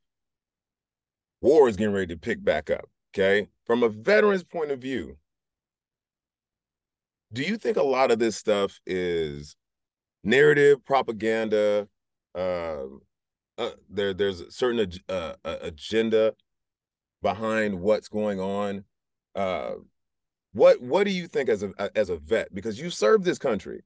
War 1.42 1.68
is 1.68 1.76
getting 1.76 1.92
ready 1.92 2.14
to 2.14 2.18
pick 2.18 2.42
back 2.42 2.70
up. 2.70 2.88
Okay. 3.12 3.48
From 3.66 3.82
a 3.82 3.90
veteran's 3.90 4.42
point 4.42 4.70
of 4.70 4.80
view, 4.80 5.18
do 7.32 7.42
you 7.42 7.58
think 7.58 7.76
a 7.76 7.82
lot 7.82 8.10
of 8.10 8.18
this 8.18 8.36
stuff 8.36 8.80
is 8.86 9.54
narrative 10.22 10.82
propaganda? 10.84 11.88
Uh, 12.34 12.84
uh, 13.58 13.70
there, 13.90 14.14
there's 14.14 14.40
a 14.40 14.50
certain 14.50 14.90
uh, 15.08 15.34
agenda 15.44 16.34
behind 17.22 17.80
what's 17.80 18.08
going 18.08 18.40
on. 18.40 18.84
Uh, 19.34 19.74
what 20.52 20.80
what 20.80 21.04
do 21.04 21.10
you 21.10 21.26
think 21.26 21.48
as 21.48 21.62
a 21.62 21.72
as 21.96 22.08
a 22.08 22.16
vet? 22.16 22.54
Because 22.54 22.80
you 22.80 22.88
served 22.88 23.24
this 23.24 23.38
country, 23.38 23.82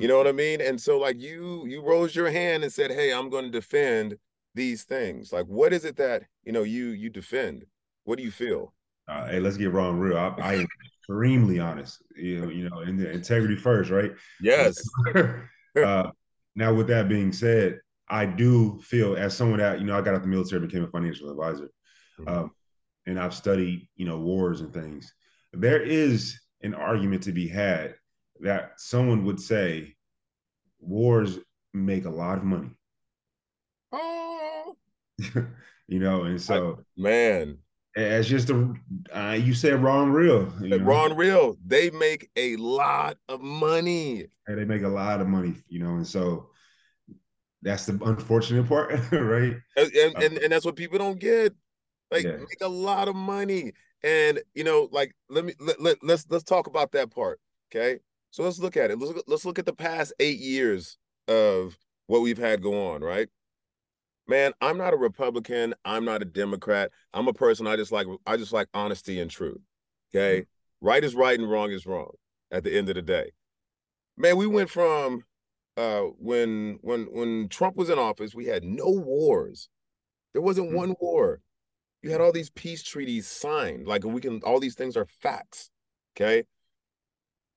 you 0.00 0.08
know 0.08 0.16
what 0.16 0.26
I 0.26 0.32
mean. 0.32 0.60
And 0.60 0.80
so, 0.80 0.98
like 0.98 1.20
you 1.20 1.66
you 1.66 1.82
rose 1.82 2.14
your 2.14 2.30
hand 2.30 2.62
and 2.62 2.72
said, 2.72 2.90
"Hey, 2.90 3.12
I'm 3.12 3.28
going 3.30 3.44
to 3.44 3.50
defend 3.50 4.16
these 4.54 4.84
things." 4.84 5.32
Like, 5.32 5.46
what 5.46 5.72
is 5.72 5.84
it 5.84 5.96
that 5.96 6.24
you 6.44 6.52
know 6.52 6.62
you 6.62 6.88
you 6.88 7.10
defend? 7.10 7.66
What 8.04 8.18
do 8.18 8.24
you 8.24 8.30
feel? 8.30 8.72
Uh, 9.08 9.26
hey, 9.26 9.40
let's 9.40 9.56
get 9.56 9.72
wrong 9.72 9.98
real. 9.98 10.16
I, 10.16 10.34
I 10.40 10.54
am 10.54 10.66
extremely 10.86 11.58
honest. 11.58 12.02
You 12.16 12.40
know, 12.40 12.48
you 12.48 12.70
know, 12.70 12.80
in 12.80 12.96
the 12.96 13.10
integrity 13.10 13.56
first, 13.56 13.90
right? 13.90 14.12
Yes. 14.40 14.80
uh, 15.14 16.10
now, 16.54 16.74
with 16.74 16.86
that 16.88 17.08
being 17.08 17.32
said, 17.32 17.80
I 18.08 18.26
do 18.26 18.80
feel 18.82 19.16
as 19.16 19.36
someone 19.36 19.58
that 19.58 19.80
you 19.80 19.86
know, 19.86 19.96
I 19.96 20.00
got 20.00 20.10
out 20.10 20.16
of 20.16 20.22
the 20.22 20.28
military, 20.28 20.66
became 20.66 20.84
a 20.84 20.90
financial 20.90 21.30
advisor. 21.30 21.70
Mm-hmm. 22.18 22.28
Um, 22.28 22.50
and 23.06 23.18
I've 23.18 23.34
studied, 23.34 23.88
you 23.96 24.06
know, 24.06 24.18
wars 24.18 24.60
and 24.60 24.72
things, 24.72 25.12
there 25.52 25.82
is 25.82 26.38
an 26.62 26.74
argument 26.74 27.22
to 27.24 27.32
be 27.32 27.48
had 27.48 27.94
that 28.40 28.72
someone 28.76 29.24
would 29.24 29.40
say 29.40 29.94
wars 30.78 31.38
make 31.72 32.04
a 32.04 32.10
lot 32.10 32.38
of 32.38 32.44
money. 32.44 32.70
Oh. 33.92 34.76
you 35.88 35.98
know, 35.98 36.24
and 36.24 36.40
so 36.40 36.78
I, 36.78 37.00
man, 37.00 37.58
as 37.96 38.28
just 38.28 38.50
a 38.50 38.74
uh, 39.14 39.32
you 39.32 39.54
said 39.54 39.82
Ron 39.82 40.10
real. 40.10 40.52
You 40.60 40.68
know? 40.68 40.76
Wrong 40.78 41.16
real. 41.16 41.56
They 41.66 41.90
make 41.90 42.30
a 42.36 42.56
lot 42.56 43.18
of 43.28 43.40
money. 43.40 44.26
And 44.46 44.58
they 44.58 44.64
make 44.64 44.82
a 44.82 44.88
lot 44.88 45.20
of 45.20 45.28
money, 45.28 45.54
you 45.68 45.80
know, 45.80 45.96
and 45.96 46.06
so 46.06 46.50
that's 47.62 47.86
the 47.86 47.98
unfortunate 48.04 48.66
part, 48.68 48.90
right? 49.12 49.56
And, 49.76 49.92
and, 49.92 50.16
uh, 50.16 50.20
and, 50.20 50.38
and 50.38 50.52
that's 50.52 50.64
what 50.64 50.76
people 50.76 50.98
don't 50.98 51.18
get 51.18 51.54
like 52.10 52.24
yeah. 52.24 52.36
make 52.36 52.60
a 52.62 52.68
lot 52.68 53.08
of 53.08 53.14
money 53.14 53.72
and 54.02 54.40
you 54.54 54.64
know 54.64 54.88
like 54.92 55.14
let 55.28 55.44
me 55.44 55.54
let, 55.60 55.80
let, 55.80 55.96
let's 56.02 56.26
let's 56.28 56.44
talk 56.44 56.66
about 56.66 56.92
that 56.92 57.10
part 57.10 57.40
okay 57.70 57.98
so 58.30 58.42
let's 58.42 58.58
look 58.58 58.76
at 58.76 58.90
it 58.90 58.98
let's 58.98 59.12
look, 59.12 59.24
let's 59.26 59.44
look 59.44 59.58
at 59.58 59.66
the 59.66 59.72
past 59.72 60.12
eight 60.20 60.38
years 60.38 60.98
of 61.28 61.78
what 62.06 62.20
we've 62.20 62.38
had 62.38 62.62
go 62.62 62.88
on 62.88 63.02
right 63.02 63.28
man 64.28 64.52
i'm 64.60 64.78
not 64.78 64.94
a 64.94 64.96
republican 64.96 65.74
i'm 65.84 66.04
not 66.04 66.22
a 66.22 66.24
democrat 66.24 66.90
i'm 67.12 67.28
a 67.28 67.32
person 67.32 67.66
i 67.66 67.76
just 67.76 67.92
like 67.92 68.06
i 68.26 68.36
just 68.36 68.52
like 68.52 68.68
honesty 68.74 69.20
and 69.20 69.30
truth 69.30 69.60
okay 70.14 70.40
mm-hmm. 70.40 70.86
right 70.86 71.04
is 71.04 71.14
right 71.14 71.38
and 71.38 71.50
wrong 71.50 71.70
is 71.70 71.86
wrong 71.86 72.12
at 72.50 72.64
the 72.64 72.76
end 72.76 72.88
of 72.88 72.94
the 72.94 73.02
day 73.02 73.30
man 74.16 74.36
we 74.36 74.46
went 74.46 74.70
from 74.70 75.22
uh 75.76 76.02
when 76.18 76.78
when 76.82 77.04
when 77.12 77.48
trump 77.48 77.76
was 77.76 77.90
in 77.90 77.98
office 77.98 78.34
we 78.34 78.46
had 78.46 78.64
no 78.64 78.88
wars 78.88 79.68
there 80.32 80.42
wasn't 80.42 80.66
mm-hmm. 80.66 80.76
one 80.76 80.94
war 81.00 81.40
you 82.02 82.10
had 82.10 82.20
all 82.20 82.32
these 82.32 82.50
peace 82.50 82.82
treaties 82.82 83.26
signed, 83.26 83.86
like 83.86 84.04
we 84.04 84.20
can, 84.20 84.40
all 84.42 84.60
these 84.60 84.74
things 84.74 84.96
are 84.96 85.06
facts. 85.06 85.70
Okay. 86.16 86.44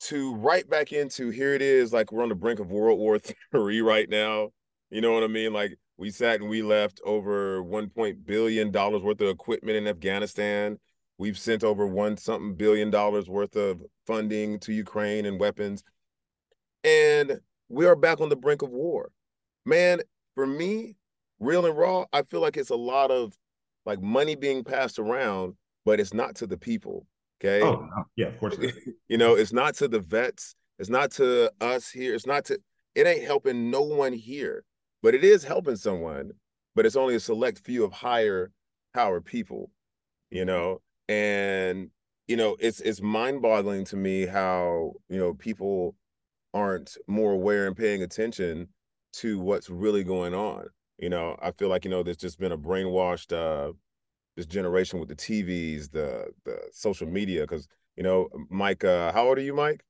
To 0.03 0.35
right 0.35 0.69
back 0.69 0.91
into 0.91 1.29
here 1.29 1.53
it 1.53 1.61
is, 1.61 1.93
like 1.93 2.11
we're 2.11 2.23
on 2.23 2.29
the 2.29 2.35
brink 2.35 2.59
of 2.59 2.71
World 2.71 2.99
War 2.99 3.19
Three 3.51 3.81
right 3.81 4.09
now. 4.09 4.49
You 4.89 5.01
know 5.01 5.13
what 5.13 5.23
I 5.23 5.27
mean? 5.27 5.53
Like 5.53 5.77
we 5.97 6.09
sat 6.09 6.41
and 6.41 6.49
we 6.49 6.61
left 6.61 6.99
over 7.05 7.63
one 7.63 7.89
point 7.89 8.25
billion 8.25 8.71
dollars 8.71 9.01
worth 9.01 9.21
of 9.21 9.29
equipment 9.29 9.77
in 9.77 9.87
Afghanistan. 9.87 10.77
We've 11.17 11.37
sent 11.37 11.63
over 11.63 11.87
one 11.87 12.17
something 12.17 12.55
billion 12.55 12.89
dollars 12.89 13.29
worth 13.29 13.55
of 13.55 13.81
funding 14.05 14.59
to 14.59 14.73
Ukraine 14.73 15.25
and 15.25 15.39
weapons. 15.39 15.83
And 16.83 17.39
we 17.69 17.85
are 17.85 17.95
back 17.95 18.19
on 18.19 18.29
the 18.29 18.35
brink 18.35 18.61
of 18.61 18.71
war. 18.71 19.09
Man, 19.65 20.01
for 20.35 20.45
me, 20.45 20.95
real 21.39 21.65
and 21.65 21.77
raw, 21.77 22.05
I 22.11 22.23
feel 22.23 22.41
like 22.41 22.57
it's 22.57 22.71
a 22.71 22.75
lot 22.75 23.09
of 23.09 23.37
like 23.85 24.01
money 24.01 24.35
being 24.35 24.63
passed 24.63 24.99
around, 24.99 25.55
but 25.85 25.99
it's 25.99 26.13
not 26.13 26.35
to 26.35 26.47
the 26.47 26.57
people. 26.57 27.05
Okay. 27.43 27.63
Oh, 27.63 27.87
yeah, 28.15 28.27
of 28.27 28.39
course. 28.39 28.57
you 29.07 29.17
know, 29.17 29.35
it's 29.35 29.53
not 29.53 29.75
to 29.75 29.87
the 29.87 29.99
vets. 29.99 30.55
It's 30.79 30.89
not 30.89 31.11
to 31.11 31.51
us 31.61 31.89
here. 31.89 32.15
It's 32.15 32.25
not 32.25 32.45
to, 32.45 32.59
it 32.95 33.07
ain't 33.07 33.23
helping 33.23 33.69
no 33.69 33.81
one 33.81 34.13
here, 34.13 34.63
but 35.01 35.13
it 35.13 35.23
is 35.23 35.43
helping 35.43 35.75
someone, 35.75 36.31
but 36.75 36.85
it's 36.85 36.95
only 36.95 37.15
a 37.15 37.19
select 37.19 37.59
few 37.59 37.83
of 37.83 37.91
higher 37.91 38.51
power 38.93 39.21
people, 39.21 39.71
you 40.31 40.45
know? 40.45 40.81
And, 41.09 41.89
you 42.27 42.37
know, 42.37 42.55
it's, 42.59 42.79
it's 42.81 43.01
mind 43.01 43.41
boggling 43.41 43.85
to 43.85 43.95
me 43.97 44.25
how, 44.25 44.93
you 45.09 45.17
know, 45.17 45.33
people 45.33 45.95
aren't 46.53 46.97
more 47.07 47.31
aware 47.31 47.67
and 47.67 47.75
paying 47.75 48.03
attention 48.03 48.69
to 49.13 49.39
what's 49.39 49.69
really 49.69 50.03
going 50.03 50.33
on. 50.33 50.67
You 50.97 51.09
know, 51.09 51.37
I 51.41 51.51
feel 51.51 51.69
like 51.69 51.85
you 51.85 51.91
know 51.91 52.03
there's 52.03 52.17
just 52.17 52.39
been 52.39 52.51
a 52.51 52.57
brainwashed 52.57 53.33
uh 53.33 53.73
this 54.35 54.45
generation 54.45 54.99
with 54.99 55.09
the 55.09 55.15
TVs, 55.15 55.91
the 55.91 56.27
the 56.45 56.57
social 56.71 57.07
media. 57.07 57.41
Because 57.41 57.67
you 57.95 58.03
know, 58.03 58.29
Mike, 58.49 58.83
uh, 58.83 59.11
how 59.11 59.27
old 59.27 59.37
are 59.37 59.41
you, 59.41 59.53
Mike? 59.53 59.83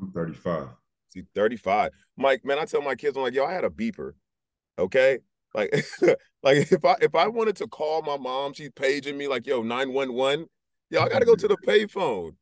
I'm 0.00 0.12
35. 0.12 0.68
See, 1.08 1.22
35. 1.34 1.92
Mike, 2.16 2.44
man, 2.44 2.58
I 2.58 2.64
tell 2.64 2.82
my 2.82 2.94
kids, 2.94 3.16
I'm 3.16 3.22
like, 3.22 3.34
yo, 3.34 3.44
I 3.44 3.52
had 3.52 3.64
a 3.64 3.70
beeper. 3.70 4.12
Okay. 4.78 5.20
Like, 5.54 5.70
like 6.42 6.70
if 6.70 6.84
I 6.84 6.96
if 7.00 7.14
I 7.14 7.28
wanted 7.28 7.56
to 7.56 7.66
call 7.66 8.02
my 8.02 8.16
mom, 8.16 8.52
she's 8.52 8.70
paging 8.70 9.16
me 9.16 9.28
like, 9.28 9.46
yo, 9.46 9.62
911. 9.62 10.46
Yo, 10.90 11.02
I 11.02 11.08
gotta 11.08 11.24
go 11.24 11.34
to 11.34 11.48
the 11.48 11.56
payphone. 11.66 12.32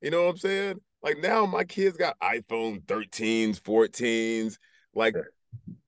You 0.00 0.10
know 0.10 0.24
what 0.24 0.30
I'm 0.30 0.36
saying? 0.38 0.80
Like 1.02 1.18
now 1.18 1.46
my 1.46 1.64
kids 1.64 1.96
got 1.96 2.18
iPhone 2.20 2.82
13s, 2.84 3.60
14s. 3.60 4.56
Like 4.94 5.14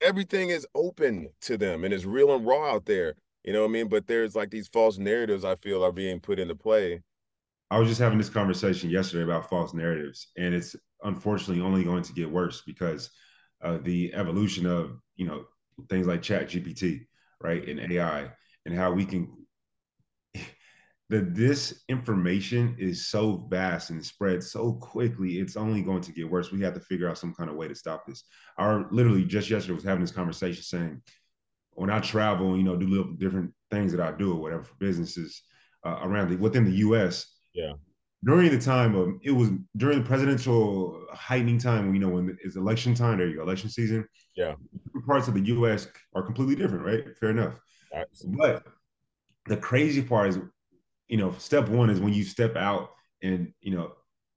everything 0.00 0.50
is 0.50 0.66
open 0.74 1.28
to 1.42 1.56
them 1.56 1.84
and 1.84 1.92
it's 1.92 2.04
real 2.04 2.34
and 2.34 2.46
raw 2.46 2.74
out 2.74 2.86
there. 2.86 3.14
You 3.44 3.52
know 3.52 3.60
what 3.60 3.68
I 3.68 3.72
mean? 3.72 3.88
But 3.88 4.06
there's 4.06 4.34
like 4.34 4.50
these 4.50 4.68
false 4.68 4.96
narratives 4.96 5.44
I 5.44 5.54
feel 5.56 5.84
are 5.84 5.92
being 5.92 6.18
put 6.18 6.38
into 6.38 6.54
play. 6.54 7.02
I 7.70 7.78
was 7.78 7.88
just 7.88 8.00
having 8.00 8.18
this 8.18 8.30
conversation 8.30 8.88
yesterday 8.88 9.24
about 9.24 9.50
false 9.50 9.74
narratives, 9.74 10.28
and 10.38 10.54
it's 10.54 10.74
unfortunately 11.02 11.62
only 11.62 11.84
going 11.84 12.02
to 12.02 12.12
get 12.12 12.30
worse 12.30 12.62
because 12.66 13.10
of 13.60 13.84
the 13.84 14.14
evolution 14.14 14.66
of 14.66 14.98
you 15.16 15.26
know 15.26 15.44
things 15.90 16.06
like 16.06 16.22
Chat 16.22 16.48
GPT, 16.48 17.06
right, 17.42 17.66
and 17.68 17.92
AI, 17.92 18.30
and 18.66 18.74
how 18.74 18.92
we 18.92 19.04
can. 19.04 19.30
The 21.10 21.20
this 21.20 21.84
information 21.90 22.76
is 22.78 23.08
so 23.08 23.46
vast 23.50 23.90
and 23.90 24.02
spread 24.02 24.42
so 24.42 24.72
quickly. 24.72 25.38
It's 25.38 25.54
only 25.54 25.82
going 25.82 26.00
to 26.00 26.12
get 26.12 26.30
worse. 26.30 26.50
We 26.50 26.62
have 26.62 26.72
to 26.72 26.80
figure 26.80 27.10
out 27.10 27.18
some 27.18 27.34
kind 27.34 27.50
of 27.50 27.56
way 27.56 27.68
to 27.68 27.74
stop 27.74 28.06
this. 28.06 28.24
Our 28.56 28.88
literally 28.90 29.22
just 29.22 29.50
yesterday 29.50 29.74
was 29.74 29.84
having 29.84 30.00
this 30.00 30.10
conversation 30.10 30.62
saying 30.62 31.02
when 31.74 31.90
I 31.90 32.00
travel, 32.00 32.56
you 32.56 32.62
know, 32.62 32.76
do 32.76 32.86
little 32.86 33.12
different 33.12 33.52
things 33.70 33.92
that 33.92 34.00
I 34.00 34.12
do 34.12 34.32
or 34.32 34.40
whatever 34.40 34.62
for 34.62 34.74
businesses 34.78 35.42
uh, 35.84 35.98
around 36.02 36.30
the, 36.30 36.36
within 36.36 36.64
the 36.64 36.76
U.S. 36.78 37.26
Yeah. 37.52 37.72
During 38.24 38.50
the 38.50 38.58
time 38.58 38.94
of 38.94 39.14
it 39.22 39.32
was 39.32 39.50
during 39.76 39.98
the 39.98 40.04
presidential 40.04 41.04
heightening 41.12 41.58
time, 41.58 41.92
you 41.92 42.00
know, 42.00 42.08
when 42.08 42.36
it's 42.42 42.56
election 42.56 42.94
time, 42.94 43.18
there 43.18 43.28
you 43.28 43.36
go, 43.36 43.42
election 43.42 43.68
season. 43.68 44.06
Yeah. 44.34 44.54
Parts 45.06 45.28
of 45.28 45.34
the 45.34 45.42
U.S. 45.42 45.88
are 46.14 46.22
completely 46.22 46.54
different, 46.54 46.86
right? 46.86 47.04
Fair 47.18 47.30
enough. 47.30 47.60
But 48.24 48.64
the 49.46 49.56
crazy 49.58 50.02
part 50.02 50.30
is, 50.30 50.38
you 51.08 51.18
know, 51.18 51.34
step 51.38 51.68
one 51.68 51.90
is 51.90 52.00
when 52.00 52.14
you 52.14 52.24
step 52.24 52.56
out 52.56 52.90
and 53.22 53.52
you 53.60 53.74
know 53.74 53.92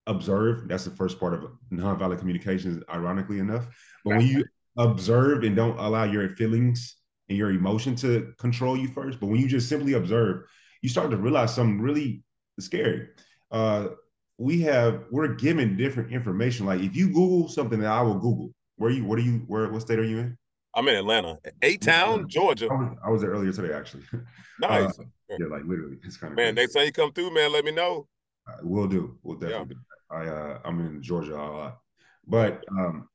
observe. 0.05 0.67
That's 0.67 0.83
the 0.83 0.91
first 0.91 1.19
part 1.19 1.33
of 1.33 1.45
nonviolent 1.71 2.19
communications, 2.19 2.83
ironically 2.89 3.39
enough. 3.39 3.67
But 4.03 4.17
when 4.17 4.27
you 4.27 4.43
observe 4.77 5.43
and 5.43 5.55
don't 5.55 5.77
allow 5.79 6.03
your 6.03 6.27
feelings 6.29 6.96
and 7.29 7.37
your 7.37 7.51
emotion 7.51 7.95
to 7.97 8.33
control 8.37 8.77
you 8.77 8.87
first. 8.87 9.19
But 9.19 9.27
when 9.27 9.39
you 9.39 9.47
just 9.47 9.69
simply 9.69 9.93
observe, 9.93 10.43
you 10.81 10.89
start 10.89 11.11
to 11.11 11.17
realize 11.17 11.53
something 11.53 11.81
really 11.81 12.23
scary. 12.59 13.09
Uh, 13.51 13.89
we 14.37 14.61
have 14.61 15.05
we're 15.11 15.35
given 15.35 15.77
different 15.77 16.11
information. 16.11 16.65
Like 16.65 16.81
if 16.81 16.95
you 16.95 17.07
Google 17.07 17.49
something 17.49 17.79
that 17.79 17.91
I 17.91 18.01
will 18.01 18.19
Google, 18.19 18.53
where 18.75 18.91
you 18.91 19.03
what 19.05 19.19
are 19.19 19.23
you 19.23 19.43
where 19.47 19.69
what 19.69 19.81
state 19.81 19.99
are 19.99 20.03
you 20.03 20.19
in? 20.19 20.37
I'm 20.75 20.87
in 20.87 20.95
Atlanta, 20.95 21.39
A 21.63 21.77
Town, 21.77 22.29
Georgia. 22.29 22.67
I 22.69 22.75
was, 22.75 22.97
I 23.05 23.09
was, 23.09 23.21
there 23.21 23.31
earlier 23.31 23.51
today, 23.51 23.73
actually. 23.73 24.03
Nice. 24.59 24.99
Uh, 24.99 25.03
yeah, 25.29 25.45
like 25.51 25.63
literally, 25.65 25.97
it's 26.03 26.17
kind 26.17 26.33
of 26.33 26.37
man. 26.37 26.55
Crazy. 26.55 26.63
Next 26.63 26.73
time 26.73 26.85
you 26.85 26.91
come 26.91 27.11
through, 27.13 27.31
man, 27.31 27.51
let 27.51 27.63
me 27.63 27.71
know. 27.71 28.07
Uh, 28.47 28.57
we'll 28.63 28.87
do. 28.87 29.17
We'll 29.21 29.37
definitely. 29.37 29.75
Yeah. 30.11 30.23
Do. 30.23 30.29
I 30.29 30.35
uh, 30.35 30.59
I'm 30.65 30.79
in 30.79 31.03
Georgia 31.03 31.35
a 31.35 31.37
lot, 31.37 31.77
but 32.25 32.63
um, 32.71 33.07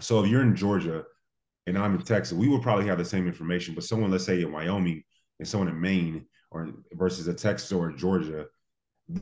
so 0.00 0.22
if 0.22 0.30
you're 0.30 0.42
in 0.42 0.54
Georgia, 0.54 1.04
and 1.68 1.78
I'm 1.78 1.94
in 1.94 2.02
Texas, 2.02 2.36
we 2.36 2.48
would 2.48 2.62
probably 2.62 2.86
have 2.86 2.98
the 2.98 3.04
same 3.04 3.26
information. 3.26 3.74
But 3.74 3.84
someone, 3.84 4.10
let's 4.10 4.24
say 4.24 4.42
in 4.42 4.52
Wyoming 4.52 5.02
and 5.38 5.46
someone 5.46 5.68
in 5.68 5.80
Maine 5.80 6.26
or 6.50 6.70
versus 6.92 7.28
a 7.28 7.34
Texas 7.34 7.70
or 7.72 7.92
Georgia, 7.92 8.46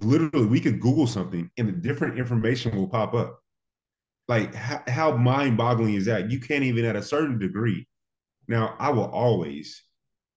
literally 0.00 0.46
we 0.46 0.60
could 0.60 0.80
Google 0.80 1.06
something 1.06 1.50
and 1.58 1.68
the 1.68 1.72
different 1.72 2.18
information 2.18 2.76
will 2.76 2.88
pop 2.88 3.14
up. 3.14 3.40
Like 4.28 4.54
how, 4.54 4.82
how 4.88 5.16
mind-boggling 5.16 5.94
is 5.94 6.06
that? 6.06 6.30
You 6.30 6.40
can't 6.40 6.64
even 6.64 6.84
at 6.84 6.96
a 6.96 7.02
certain 7.02 7.38
degree. 7.38 7.86
Now, 8.48 8.74
I 8.78 8.90
will 8.90 9.10
always 9.10 9.82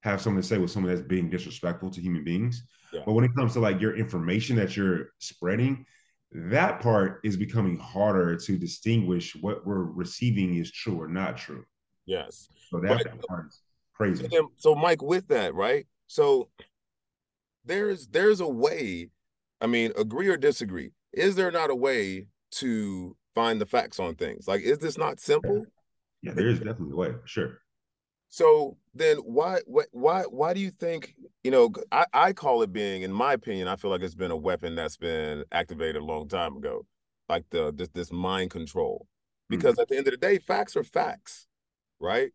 have 0.02 0.22
something 0.22 0.42
to 0.42 0.48
say 0.48 0.58
with 0.58 0.72
someone 0.72 0.94
that's 0.94 1.08
being 1.08 1.30
disrespectful 1.30 1.90
to 1.92 2.02
human 2.02 2.24
beings. 2.24 2.64
Yeah. 2.94 3.02
But 3.06 3.14
when 3.14 3.26
it 3.26 3.36
comes 3.36 3.54
to 3.54 3.60
like 3.60 3.82
your 3.82 3.96
information 3.96 4.56
that 4.56 4.76
you're 4.76 5.10
spreading, 5.20 5.86
that 6.32 6.80
part 6.80 7.20
is 7.24 7.38
becoming 7.38 7.78
harder 7.78 8.36
to 8.36 8.58
distinguish 8.58 9.36
what 9.36 9.66
we're 9.66 9.84
receiving 9.84 10.56
is 10.56 10.72
true 10.72 11.02
or 11.02 11.08
not 11.08 11.38
true. 11.38 11.66
Yes. 12.10 12.50
So 12.72 12.80
that 12.80 13.06
crazy. 13.94 14.28
So, 14.32 14.52
so 14.58 14.74
Mike, 14.74 15.04
with 15.04 15.28
that, 15.28 15.54
right? 15.54 15.86
So 16.08 16.50
there's 17.64 18.08
there's 18.08 18.40
a 18.40 18.48
way, 18.48 19.10
I 19.62 19.68
mean, 19.68 19.92
agree 19.96 20.28
or 20.28 20.36
disagree. 20.36 20.90
Is 21.14 21.36
there 21.36 21.52
not 21.52 21.70
a 21.70 21.76
way 21.76 22.26
to 22.54 23.16
find 23.36 23.62
the 23.62 23.68
facts 23.68 24.00
on 24.00 24.16
things? 24.16 24.48
Like, 24.48 24.62
is 24.62 24.80
this 24.80 24.98
not 24.98 25.20
simple? 25.20 25.68
Yeah, 26.24 26.34
there 26.34 26.48
is 26.48 26.58
definitely 26.58 26.94
a 26.94 26.96
way, 26.96 27.14
sure. 27.26 27.60
So 28.30 28.78
then 28.96 29.18
why 29.18 29.60
why 29.68 30.24
why 30.24 30.54
do 30.56 30.62
you 30.62 30.72
think, 30.72 31.14
you 31.44 31.52
know, 31.52 31.72
I, 31.92 32.06
I 32.12 32.34
call 32.34 32.64
it 32.64 32.74
being, 32.74 33.04
in 33.04 33.14
my 33.14 33.34
opinion, 33.34 33.68
I 33.68 33.76
feel 33.76 33.92
like 33.92 34.02
it's 34.02 34.16
been 34.16 34.32
a 34.32 34.36
weapon 34.38 34.74
that's 34.74 34.98
been 34.98 35.44
activated 35.52 36.02
a 36.02 36.06
long 36.06 36.28
time 36.28 36.58
ago. 36.58 36.88
Like 37.28 37.46
the 37.52 37.72
this 37.72 37.90
this 37.90 38.12
mind 38.12 38.50
control. 38.50 39.06
Because 39.48 39.74
mm-hmm. 39.74 39.82
at 39.82 39.90
the 39.90 39.98
end 39.98 40.08
of 40.08 40.12
the 40.12 40.18
day, 40.18 40.40
facts 40.40 40.76
are 40.76 40.84
facts 40.84 41.46
right? 42.00 42.32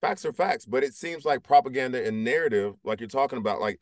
Facts 0.00 0.24
are 0.24 0.32
facts, 0.32 0.64
but 0.64 0.82
it 0.82 0.94
seems 0.94 1.24
like 1.24 1.42
propaganda 1.42 2.04
and 2.04 2.24
narrative, 2.24 2.74
like 2.84 3.00
you're 3.00 3.08
talking 3.08 3.38
about, 3.38 3.60
like 3.60 3.78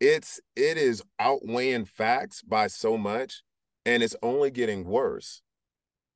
it's 0.00 0.40
it 0.56 0.76
is 0.76 1.02
outweighing 1.20 1.84
facts 1.84 2.42
by 2.42 2.66
so 2.66 2.96
much, 2.98 3.42
and 3.86 4.02
it's 4.02 4.16
only 4.22 4.50
getting 4.50 4.84
worse, 4.84 5.42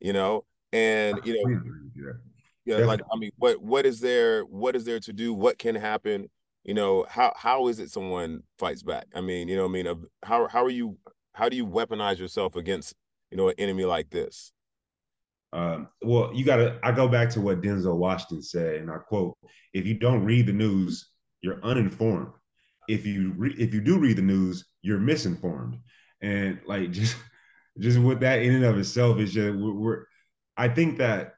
you 0.01 0.13
know. 0.13 0.45
And 0.73 1.21
you 1.25 1.35
know, 1.35 1.61
yeah, 2.67 2.79
yeah 2.79 2.85
like 2.85 3.01
I 3.13 3.17
mean, 3.17 3.31
what 3.37 3.63
what 3.63 3.87
is 3.87 4.01
there? 4.01 4.43
What 4.43 4.75
is 4.75 4.85
there 4.85 4.99
to 5.01 5.13
do? 5.13 5.33
What 5.33 5.59
can 5.59 5.77
happen? 5.77 6.31
You 6.65 6.75
know, 6.75 7.07
how 7.09 7.33
how 7.37 7.69
is 7.69 7.79
it 7.79 7.91
someone 7.91 8.43
fights 8.59 8.83
back? 8.83 9.07
I 9.15 9.21
mean, 9.21 9.49
you 9.49 9.57
know, 9.57 9.67
I 9.67 9.69
mean, 9.69 9.87
how 10.25 10.49
how 10.49 10.65
are 10.65 10.71
you? 10.71 10.97
How 11.35 11.49
do 11.49 11.57
you 11.57 11.67
weaponize 11.67 12.19
yourself 12.19 12.57
against 12.57 12.95
you 13.31 13.37
know 13.37 13.49
an 13.49 13.55
enemy 13.59 13.85
like 13.85 14.11
this? 14.11 14.53
Um, 15.55 15.89
well, 16.03 16.33
you 16.35 16.45
got 16.45 16.57
to. 16.57 16.79
I 16.83 16.91
go 16.91 17.07
back 17.07 17.31
to 17.31 17.41
what 17.41 17.63
Denzel 17.63 17.97
Washington 17.97 18.43
said, 18.43 18.77
and 18.81 18.91
I 18.91 18.99
quote: 18.99 19.39
"If 19.73 19.87
you 19.87 19.95
don't 19.95 20.25
read 20.25 20.47
the 20.47 20.53
news, 20.53 21.11
you're 21.43 21.63
uninformed. 21.63 22.33
If 22.89 23.07
you 23.07 23.33
re- 23.37 23.55
if 23.57 23.73
you 23.73 23.81
do 23.81 23.99
read 23.99 24.17
the 24.17 24.23
news, 24.23 24.67
you're 24.83 24.99
misinformed." 24.99 25.79
And 26.21 26.59
like 26.67 26.91
just 26.91 27.17
just 27.79 28.01
with 28.01 28.21
that 28.21 28.43
in 28.43 28.53
and 28.53 28.65
of 28.65 28.79
itself 28.79 29.19
is 29.21 29.33
just 29.33 29.57
we're, 29.57 29.73
we're 29.73 30.05
I 30.57 30.69
think 30.69 30.99
that 30.99 31.35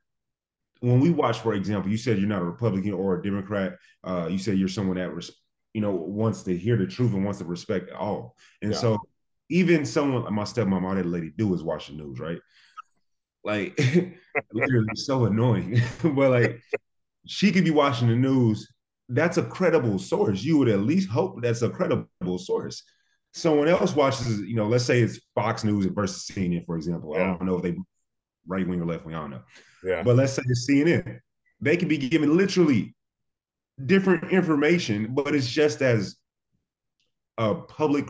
when 0.81 1.01
we 1.01 1.11
watch, 1.11 1.41
for 1.41 1.53
example, 1.53 1.91
you 1.91 1.99
said 1.99 2.19
you're 2.19 2.29
not 2.29 2.43
a 2.43 2.47
Republican 2.47 2.93
or 2.93 3.19
a 3.19 3.23
Democrat. 3.23 3.77
Uh, 4.03 4.29
you 4.31 4.39
said 4.39 4.59
you're 4.59 4.69
someone 4.69 4.97
that 4.97 5.15
res- 5.15 5.31
you 5.75 5.83
know 5.83 5.91
wants 5.91 6.43
to 6.45 6.57
hear 6.57 6.79
the 6.79 6.87
truth 6.87 7.13
and 7.13 7.23
wants 7.23 7.41
to 7.41 7.45
respect 7.45 7.91
all. 7.93 8.35
And 8.63 8.73
yeah. 8.73 8.79
so 8.79 8.99
even 9.51 9.85
someone 9.85 10.33
my 10.33 10.45
stepmom, 10.45 10.85
all 10.85 10.95
that 10.95 11.05
lady 11.05 11.33
do 11.37 11.53
is 11.53 11.63
watch 11.63 11.89
the 11.89 11.95
news, 11.95 12.19
right? 12.19 12.39
Like 13.47 13.79
literally 14.53 14.89
so 14.97 15.25
annoying. 15.27 15.81
but 16.03 16.31
like 16.31 16.61
she 17.27 17.53
could 17.53 17.65
be 17.65 17.71
watching 17.71 18.09
the 18.09 18.17
news. 18.17 18.71
That's 19.09 19.37
a 19.37 19.45
credible 19.45 20.01
source. 20.01 20.43
You 20.43 20.59
would 20.59 20.69
at 20.69 20.81
least 20.81 21.09
hope 21.09 21.41
that's 21.41 21.63
a 21.63 21.71
credible 21.71 22.39
source. 22.39 22.83
Someone 23.33 23.69
else 23.69 23.95
watches, 23.95 24.41
you 24.41 24.57
know, 24.57 24.67
let's 24.67 24.85
say 24.85 25.01
it's 25.01 25.21
Fox 25.37 25.63
News 25.63 25.87
versus 25.87 26.27
CNN, 26.27 26.67
for 26.67 26.77
example. 26.77 27.15
Yeah. 27.15 27.23
I 27.23 27.27
don't 27.37 27.45
know 27.45 27.57
if 27.57 27.63
they 27.63 27.77
right 28.49 28.67
wing 28.67 28.81
or 28.81 28.87
left 28.87 29.07
wing, 29.07 29.15
I 29.15 29.21
don't 29.21 29.31
know. 29.31 29.43
Yeah. 29.85 30.03
But 30.03 30.17
let's 30.17 30.33
say 30.33 30.43
it's 30.45 30.69
CNN. 30.69 31.21
They 31.61 31.77
could 31.77 31.89
be 31.89 31.99
given 31.99 32.37
literally 32.37 32.97
different 33.85 34.33
information, 34.33 35.15
but 35.15 35.37
it's 35.37 35.49
just 35.49 35.83
as 35.83 36.17
a 37.39 37.55
public 37.55 38.09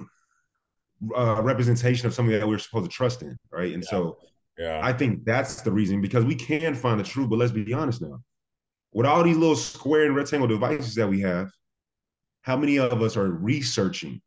uh, 1.15 1.43
representation 1.43 2.07
of 2.07 2.15
something 2.15 2.39
that 2.39 2.49
we're 2.49 2.59
supposed 2.59 2.91
to 2.91 2.97
trust 2.97 3.21
in, 3.21 3.37
right? 3.53 3.75
And 3.75 3.83
yeah. 3.83 3.91
so 3.91 4.19
yeah. 4.59 4.81
I 4.83 4.93
think 4.93 5.25
that's 5.25 5.63
the 5.63 5.73
reason 5.73 6.01
because 6.01 6.25
we 6.25 6.35
can 6.35 6.75
find 6.75 6.99
the 6.99 7.05
truth, 7.05 7.29
but 7.29 7.39
let's 7.39 7.53
be 7.53 7.73
honest 7.75 8.03
now. 8.03 8.21
With 8.93 9.07
all 9.07 9.23
these 9.23 9.37
little 9.37 9.57
square 9.57 10.05
and 10.05 10.17
rectangle 10.17 10.49
devices 10.49 10.95
that 10.95 11.09
we 11.09 11.21
have, 11.21 11.51
how 12.43 12.57
many 12.57 12.79
of 12.79 13.03
us 13.03 13.17
are 13.17 13.31
researching 13.31 14.21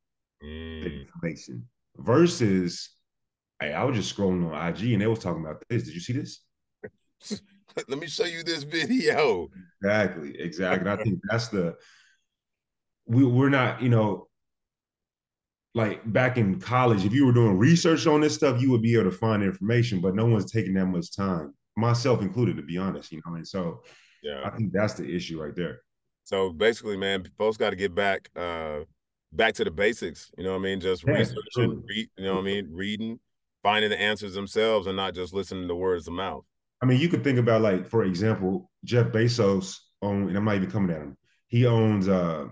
mm. 0.44 0.84
the 0.84 1.02
information 1.02 1.68
versus 1.98 2.90
hey, 3.60 3.74
I 3.74 3.84
was 3.84 3.98
just 3.98 4.16
scrolling 4.16 4.52
on 4.52 4.68
IG 4.68 4.94
and 4.94 5.02
they 5.02 5.08
was 5.08 5.20
talking 5.20 5.44
about 5.44 5.64
this. 5.70 5.84
Did 5.84 5.94
you 5.94 6.00
see 6.00 6.14
this? 6.14 6.42
Let 7.88 8.00
me 8.00 8.08
show 8.08 8.26
you 8.26 8.44
this 8.44 8.64
video. 8.64 9.50
Exactly, 9.82 10.40
exactly. 10.40 10.90
I 10.90 10.96
think 11.04 11.20
that's 11.30 11.50
the 11.50 11.76
we 13.06 13.26
we're 13.26 13.50
not, 13.50 13.82
you 13.82 13.90
know, 13.90 14.29
like 15.76 16.02
back 16.12 16.38
in 16.38 16.60
college, 16.60 17.06
if 17.06 17.14
you 17.14 17.26
were 17.26 17.32
doing 17.32 17.58
research 17.58 18.08
on 18.08 18.22
this 18.22 18.36
stuff, 18.36 18.62
you 18.62 18.72
would 18.72 18.82
be 18.82 18.96
able 18.96 19.10
to 19.10 19.18
find 19.18 19.44
information, 19.44 20.02
but 20.02 20.16
no 20.16 20.26
one's 20.26 20.52
taking 20.52 20.74
that 20.74 20.88
much 20.88 21.16
time, 21.16 21.54
myself 21.78 22.22
included, 22.22 22.58
to 22.58 22.64
be 22.64 22.78
honest, 22.78 23.12
you 23.12 23.22
know. 23.26 23.36
And 23.36 23.48
so 23.48 23.84
yeah, 24.24 24.42
I 24.44 24.50
think 24.50 24.74
that's 24.74 24.96
the 24.96 25.16
issue 25.16 25.42
right 25.42 25.56
there. 25.56 25.82
So 26.24 26.52
basically, 26.52 26.98
man, 26.98 27.26
folks 27.38 27.58
got 27.58 27.70
to 27.72 27.76
get 27.76 27.94
back 27.94 28.30
uh 28.36 28.80
back 29.32 29.54
to 29.56 29.64
the 29.64 29.72
basics. 29.72 30.32
You 30.38 30.44
know 30.44 30.52
what 30.52 30.60
I 30.60 30.64
mean? 30.64 30.80
Just 30.80 31.04
yeah, 31.06 31.14
researching, 31.14 31.84
read, 31.88 32.10
you 32.18 32.24
know 32.24 32.36
what 32.36 32.42
I 32.42 32.46
mean, 32.46 32.68
reading, 32.72 33.20
finding 33.62 33.92
the 33.92 34.00
answers 34.00 34.34
themselves, 34.34 34.88
and 34.88 34.98
not 34.98 35.14
just 35.14 35.34
listening 35.34 35.68
to 35.68 35.76
words 35.76 36.08
of 36.08 36.14
mouth. 36.14 36.44
I 36.82 36.86
mean, 36.86 37.00
you 37.00 37.10
could 37.10 37.24
think 37.24 37.38
about 37.38 37.62
like, 37.62 37.88
for 37.88 38.06
example, 38.06 38.72
Jeff 38.86 39.08
Bezos 39.08 39.78
own, 40.02 40.30
and 40.30 40.38
I'm 40.38 40.46
not 40.46 40.56
even 40.56 40.72
coming 40.72 40.96
at 40.96 41.02
him. 41.02 41.18
He 41.48 41.66
owns 41.66 42.08
uh 42.08 42.48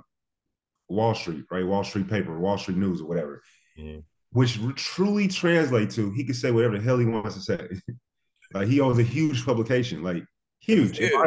Wall 0.90 1.16
Street, 1.16 1.46
right? 1.52 1.66
Wall 1.66 1.84
Street 1.84 2.10
paper, 2.10 2.38
Wall 2.40 2.58
Street 2.58 2.78
News, 2.78 3.02
or 3.02 3.08
whatever. 3.08 3.42
Mm-hmm. 3.78 4.00
Which 4.32 4.60
truly 4.76 5.28
translate 5.28 5.90
to 5.92 6.12
he 6.12 6.24
can 6.24 6.34
say 6.34 6.52
whatever 6.52 6.78
the 6.78 6.84
hell 6.84 6.98
he 6.98 7.06
wants 7.06 7.36
to 7.36 7.42
say. 7.42 7.68
like 8.54 8.68
he 8.68 8.80
owns 8.80 9.00
a 9.00 9.04
huge 9.04 9.46
publication, 9.46 10.04
like 10.04 10.24
huge. 10.60 11.00
If 11.00 11.14
I, 11.14 11.26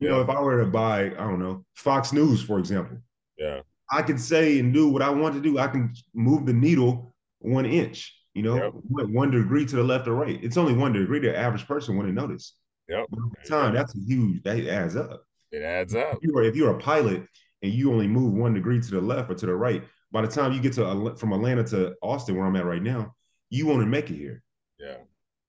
you 0.00 0.08
know, 0.08 0.20
if 0.20 0.28
I 0.28 0.40
were 0.40 0.60
to 0.62 0.70
buy, 0.70 1.06
I 1.06 1.24
don't 1.24 1.38
know, 1.38 1.64
Fox 1.74 2.12
News, 2.12 2.42
for 2.42 2.58
example, 2.58 2.98
yeah, 3.36 3.60
I 3.90 4.02
can 4.02 4.18
say 4.18 4.58
and 4.58 4.72
do 4.72 4.88
what 4.88 5.02
I 5.02 5.10
want 5.10 5.34
to 5.34 5.40
do. 5.40 5.58
I 5.58 5.68
can 5.68 5.92
move 6.14 6.46
the 6.46 6.52
needle 6.52 7.14
one 7.40 7.66
inch, 7.66 8.14
you 8.34 8.42
know, 8.42 8.56
yep. 8.56 8.72
one 9.08 9.30
degree 9.30 9.66
to 9.66 9.76
the 9.76 9.82
left 9.82 10.08
or 10.08 10.14
right. 10.14 10.38
It's 10.42 10.56
only 10.56 10.74
one 10.74 10.92
degree. 10.92 11.20
The 11.20 11.36
average 11.36 11.66
person 11.66 11.96
wouldn't 11.96 12.14
notice. 12.14 12.54
Yep. 12.88 13.06
time, 13.46 13.74
that's 13.74 13.94
a 13.94 14.00
huge. 14.00 14.42
That 14.44 14.58
adds 14.66 14.96
up. 14.96 15.22
It 15.52 15.62
adds 15.62 15.94
up. 15.94 16.14
If 16.14 16.22
you're, 16.22 16.42
if 16.42 16.56
you're 16.56 16.76
a 16.76 16.78
pilot 16.78 17.26
and 17.62 17.72
you 17.72 17.92
only 17.92 18.06
move 18.06 18.32
one 18.32 18.54
degree 18.54 18.80
to 18.80 18.90
the 18.90 19.00
left 19.00 19.30
or 19.30 19.34
to 19.34 19.46
the 19.46 19.54
right, 19.54 19.82
by 20.10 20.22
the 20.22 20.28
time 20.28 20.52
you 20.52 20.60
get 20.60 20.72
to 20.74 21.14
from 21.16 21.32
Atlanta 21.32 21.64
to 21.64 21.94
Austin, 22.02 22.36
where 22.36 22.46
I'm 22.46 22.56
at 22.56 22.64
right 22.64 22.82
now, 22.82 23.14
you 23.50 23.66
won't 23.66 23.86
make 23.88 24.10
it 24.10 24.16
here. 24.16 24.42
Yeah. 24.78 24.96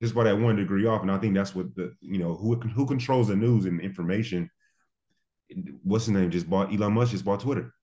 Just 0.01 0.15
by 0.15 0.23
that 0.23 0.39
one 0.39 0.55
degree 0.55 0.85
off, 0.85 1.01
and 1.01 1.11
I 1.11 1.17
think 1.17 1.35
that's 1.35 1.53
what 1.53 1.75
the 1.75 1.93
you 2.01 2.19
know 2.19 2.33
who 2.35 2.55
who 2.55 2.85
controls 2.85 3.27
the 3.27 3.35
news 3.35 3.65
and 3.65 3.81
information. 3.81 4.49
What's 5.83 6.05
his 6.05 6.13
name? 6.13 6.31
Just 6.31 6.49
bought 6.49 6.73
Elon 6.73 6.93
Musk 6.93 7.11
just 7.11 7.25
bought 7.25 7.41
Twitter. 7.41 7.73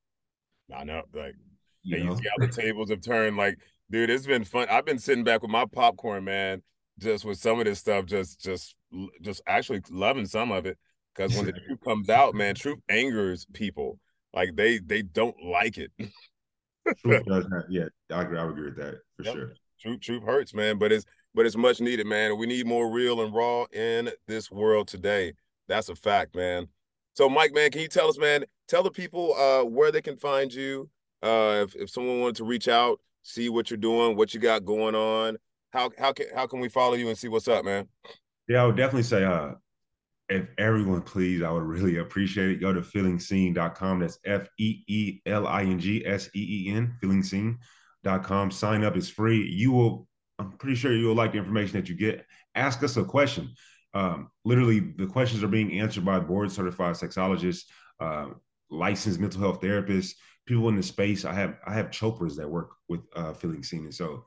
I 0.74 0.84
know, 0.84 1.02
like 1.12 1.34
you, 1.82 1.98
you 1.98 2.16
see 2.16 2.28
how 2.28 2.46
the 2.46 2.50
tables 2.50 2.90
have 2.90 3.02
turned. 3.02 3.36
Like, 3.36 3.58
dude, 3.90 4.08
it's 4.10 4.26
been 4.26 4.44
fun. 4.44 4.66
I've 4.70 4.86
been 4.86 4.98
sitting 4.98 5.24
back 5.24 5.42
with 5.42 5.50
my 5.50 5.66
popcorn, 5.66 6.24
man, 6.24 6.62
just 6.98 7.24
with 7.24 7.38
some 7.38 7.58
of 7.58 7.66
this 7.66 7.80
stuff, 7.80 8.06
just 8.06 8.40
just 8.40 8.74
just 9.20 9.42
actually 9.46 9.82
loving 9.90 10.26
some 10.26 10.52
of 10.52 10.64
it. 10.64 10.78
Because 11.14 11.36
when 11.36 11.46
the 11.46 11.52
truth 11.66 11.80
comes 11.84 12.08
out, 12.08 12.34
man, 12.34 12.54
truth 12.54 12.78
angers 12.88 13.46
people. 13.52 13.98
Like 14.36 14.54
they 14.54 14.78
they 14.78 15.00
don't 15.00 15.34
like 15.42 15.78
it. 15.78 15.90
truth 15.98 17.24
does 17.26 17.46
not. 17.48 17.64
Yeah, 17.70 17.86
I 18.12 18.20
agree. 18.20 18.38
I 18.38 18.46
agree 18.46 18.66
with 18.66 18.76
that 18.76 18.98
for 19.16 19.22
yep. 19.24 19.34
sure. 19.34 19.52
Truth 19.80 20.00
truth 20.02 20.22
hurts, 20.22 20.52
man, 20.52 20.78
but 20.78 20.92
it's 20.92 21.06
but 21.34 21.46
it's 21.46 21.56
much 21.56 21.80
needed, 21.80 22.06
man. 22.06 22.36
We 22.38 22.46
need 22.46 22.66
more 22.66 22.90
real 22.90 23.22
and 23.22 23.34
raw 23.34 23.64
in 23.72 24.10
this 24.28 24.50
world 24.50 24.88
today. 24.88 25.32
That's 25.68 25.88
a 25.88 25.96
fact, 25.96 26.36
man. 26.36 26.68
So, 27.14 27.30
Mike, 27.30 27.54
man, 27.54 27.70
can 27.70 27.80
you 27.80 27.88
tell 27.88 28.08
us, 28.08 28.18
man? 28.18 28.44
Tell 28.68 28.82
the 28.82 28.90
people 28.90 29.34
uh, 29.34 29.64
where 29.64 29.90
they 29.90 30.02
can 30.02 30.18
find 30.18 30.52
you. 30.52 30.90
Uh, 31.22 31.64
if 31.66 31.74
if 31.74 31.88
someone 31.88 32.20
wanted 32.20 32.36
to 32.36 32.44
reach 32.44 32.68
out, 32.68 33.00
see 33.22 33.48
what 33.48 33.70
you're 33.70 33.78
doing, 33.78 34.16
what 34.16 34.34
you 34.34 34.40
got 34.40 34.66
going 34.66 34.94
on, 34.94 35.38
how 35.70 35.90
how 35.98 36.12
can 36.12 36.26
how 36.34 36.46
can 36.46 36.60
we 36.60 36.68
follow 36.68 36.94
you 36.94 37.08
and 37.08 37.16
see 37.16 37.28
what's 37.28 37.48
up, 37.48 37.64
man? 37.64 37.88
Yeah, 38.48 38.62
I 38.62 38.66
would 38.66 38.76
definitely 38.76 39.04
say 39.04 39.24
uh 39.24 39.52
if 40.28 40.48
everyone 40.58 41.02
please, 41.02 41.42
I 41.42 41.50
would 41.50 41.62
really 41.62 41.98
appreciate 41.98 42.50
it. 42.50 42.60
Go 42.60 42.72
to 42.72 42.80
feelingseen.com. 42.80 44.00
That's 44.00 44.18
F 44.24 44.48
E 44.58 44.82
E 44.88 45.20
L 45.26 45.46
I 45.46 45.62
N 45.62 45.78
G 45.78 46.04
S 46.04 46.28
E 46.34 46.66
E 46.68 46.72
N, 46.72 46.94
feelingseen.com. 47.02 48.50
Sign 48.50 48.84
up 48.84 48.96
is 48.96 49.08
free. 49.08 49.46
You 49.48 49.72
will, 49.72 50.08
I'm 50.38 50.52
pretty 50.52 50.76
sure 50.76 50.92
you 50.92 51.06
will 51.06 51.14
like 51.14 51.32
the 51.32 51.38
information 51.38 51.78
that 51.80 51.88
you 51.88 51.94
get. 51.94 52.24
Ask 52.54 52.82
us 52.82 52.96
a 52.96 53.04
question. 53.04 53.54
Um, 53.94 54.30
literally, 54.44 54.80
the 54.80 55.06
questions 55.06 55.42
are 55.42 55.48
being 55.48 55.78
answered 55.78 56.04
by 56.04 56.18
board 56.18 56.50
certified 56.50 56.96
sexologists, 56.96 57.64
uh, 58.00 58.28
licensed 58.70 59.20
mental 59.20 59.40
health 59.40 59.60
therapists, 59.60 60.14
people 60.44 60.68
in 60.68 60.76
the 60.76 60.82
space. 60.82 61.24
I 61.24 61.32
have 61.32 61.56
I 61.66 61.72
have 61.74 61.90
chopers 61.90 62.36
that 62.36 62.50
work 62.50 62.70
with 62.88 63.00
uh, 63.14 63.32
Feeling 63.32 63.62
Seen, 63.62 63.84
and 63.84 63.94
so 63.94 64.24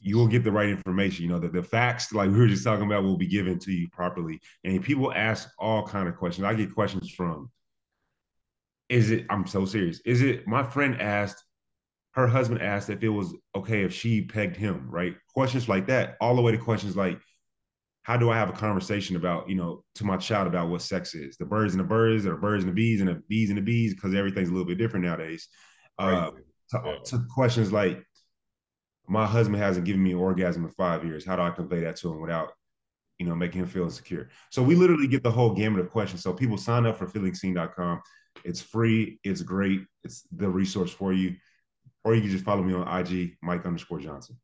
you 0.00 0.16
will 0.16 0.26
get 0.26 0.44
the 0.44 0.52
right 0.52 0.68
information. 0.68 1.24
You 1.24 1.30
know, 1.30 1.38
that 1.38 1.52
the 1.52 1.62
facts, 1.62 2.12
like 2.12 2.30
we 2.30 2.38
were 2.38 2.46
just 2.46 2.64
talking 2.64 2.86
about, 2.86 3.02
will 3.02 3.16
be 3.16 3.26
given 3.26 3.58
to 3.60 3.72
you 3.72 3.88
properly. 3.90 4.40
And 4.64 4.82
people 4.82 5.12
ask 5.14 5.48
all 5.58 5.86
kind 5.86 6.08
of 6.08 6.16
questions. 6.16 6.44
I 6.44 6.54
get 6.54 6.74
questions 6.74 7.10
from, 7.10 7.50
is 8.88 9.10
it, 9.10 9.26
I'm 9.30 9.46
so 9.46 9.64
serious. 9.64 10.00
Is 10.04 10.22
it, 10.22 10.46
my 10.46 10.62
friend 10.62 11.00
asked, 11.00 11.44
her 12.12 12.26
husband 12.26 12.60
asked 12.60 12.90
if 12.90 13.02
it 13.04 13.08
was 13.08 13.34
okay 13.54 13.84
if 13.84 13.94
she 13.94 14.22
pegged 14.22 14.56
him, 14.56 14.90
right? 14.90 15.14
Questions 15.32 15.68
like 15.68 15.86
that, 15.86 16.16
all 16.20 16.34
the 16.34 16.42
way 16.42 16.50
to 16.50 16.58
questions 16.58 16.96
like, 16.96 17.20
how 18.02 18.16
do 18.16 18.30
I 18.30 18.36
have 18.36 18.48
a 18.48 18.54
conversation 18.54 19.14
about, 19.14 19.48
you 19.48 19.54
know, 19.54 19.84
to 19.94 20.04
my 20.04 20.16
child 20.16 20.48
about 20.48 20.70
what 20.70 20.82
sex 20.82 21.14
is? 21.14 21.36
The 21.36 21.44
birds 21.44 21.74
and 21.74 21.80
the 21.80 21.86
birds, 21.86 22.26
or 22.26 22.34
birds 22.34 22.64
and 22.64 22.70
the 22.70 22.74
bees, 22.74 23.00
and 23.00 23.08
the 23.08 23.22
bees 23.28 23.50
and 23.50 23.58
the 23.58 23.62
bees, 23.62 23.94
because 23.94 24.14
everything's 24.14 24.48
a 24.48 24.52
little 24.52 24.66
bit 24.66 24.78
different 24.78 25.04
nowadays. 25.04 25.46
Uh, 25.98 26.30
to, 26.70 26.98
to 27.04 27.24
questions 27.32 27.72
like, 27.72 28.02
my 29.10 29.26
husband 29.26 29.60
hasn't 29.60 29.84
given 29.84 30.02
me 30.02 30.12
an 30.12 30.18
orgasm 30.18 30.64
in 30.64 30.70
five 30.70 31.04
years. 31.04 31.24
How 31.24 31.34
do 31.34 31.42
I 31.42 31.50
convey 31.50 31.80
that 31.80 31.96
to 31.96 32.12
him 32.12 32.20
without, 32.20 32.52
you 33.18 33.26
know, 33.26 33.34
making 33.34 33.60
him 33.60 33.66
feel 33.66 33.82
insecure? 33.82 34.28
So 34.50 34.62
we 34.62 34.76
literally 34.76 35.08
get 35.08 35.24
the 35.24 35.30
whole 35.30 35.50
gamut 35.50 35.80
of 35.80 35.90
questions. 35.90 36.22
So 36.22 36.32
people 36.32 36.56
sign 36.56 36.86
up 36.86 36.96
for 36.96 37.06
feelingseen.com. 37.06 38.00
It's 38.44 38.60
free. 38.60 39.18
It's 39.24 39.42
great. 39.42 39.80
It's 40.04 40.22
the 40.30 40.48
resource 40.48 40.92
for 40.92 41.12
you. 41.12 41.34
Or 42.04 42.14
you 42.14 42.20
can 42.20 42.30
just 42.30 42.44
follow 42.44 42.62
me 42.62 42.72
on 42.72 42.86
IG, 43.00 43.36
Mike 43.42 43.66
underscore 43.66 43.98
Johnson. 43.98 44.38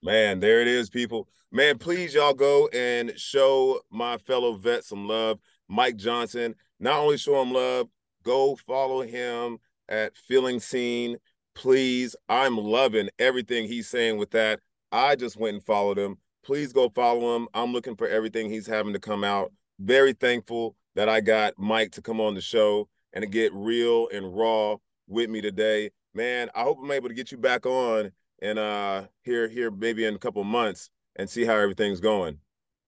Man, 0.00 0.38
there 0.38 0.60
it 0.60 0.68
is, 0.68 0.88
people. 0.88 1.28
Man, 1.50 1.76
please 1.76 2.14
y'all 2.14 2.34
go 2.34 2.68
and 2.68 3.18
show 3.18 3.80
my 3.90 4.16
fellow 4.16 4.54
vet 4.54 4.84
some 4.84 5.08
love. 5.08 5.40
Mike 5.68 5.96
Johnson. 5.96 6.54
Not 6.78 7.00
only 7.00 7.18
show 7.18 7.42
him 7.42 7.52
love, 7.52 7.88
go 8.22 8.54
follow 8.54 9.02
him 9.02 9.58
at 9.88 10.16
Feeling 10.16 10.60
Seen 10.60 11.16
please. 11.58 12.14
I'm 12.28 12.56
loving 12.56 13.10
everything 13.18 13.66
he's 13.66 13.88
saying 13.88 14.16
with 14.16 14.30
that. 14.30 14.60
I 14.92 15.16
just 15.16 15.36
went 15.36 15.54
and 15.54 15.64
followed 15.64 15.98
him. 15.98 16.16
Please 16.44 16.72
go 16.72 16.88
follow 16.88 17.36
him. 17.36 17.48
I'm 17.52 17.72
looking 17.72 17.96
for 17.96 18.08
everything 18.08 18.48
he's 18.48 18.66
having 18.66 18.92
to 18.92 19.00
come 19.00 19.24
out. 19.24 19.52
Very 19.80 20.12
thankful 20.12 20.76
that 20.94 21.08
I 21.08 21.20
got 21.20 21.58
Mike 21.58 21.92
to 21.92 22.02
come 22.02 22.20
on 22.20 22.34
the 22.34 22.40
show 22.40 22.88
and 23.12 23.22
to 23.22 23.28
get 23.28 23.52
real 23.52 24.08
and 24.12 24.34
raw 24.34 24.76
with 25.08 25.28
me 25.28 25.40
today. 25.40 25.90
Man, 26.14 26.48
I 26.54 26.62
hope 26.62 26.78
I'm 26.82 26.90
able 26.92 27.08
to 27.08 27.14
get 27.14 27.32
you 27.32 27.38
back 27.38 27.66
on 27.66 28.12
and 28.40 28.58
uh 28.58 29.02
here 29.22 29.48
here 29.48 29.68
maybe 29.68 30.04
in 30.04 30.14
a 30.14 30.18
couple 30.18 30.42
months 30.44 30.90
and 31.16 31.28
see 31.28 31.44
how 31.44 31.56
everything's 31.56 32.00
going. 32.00 32.38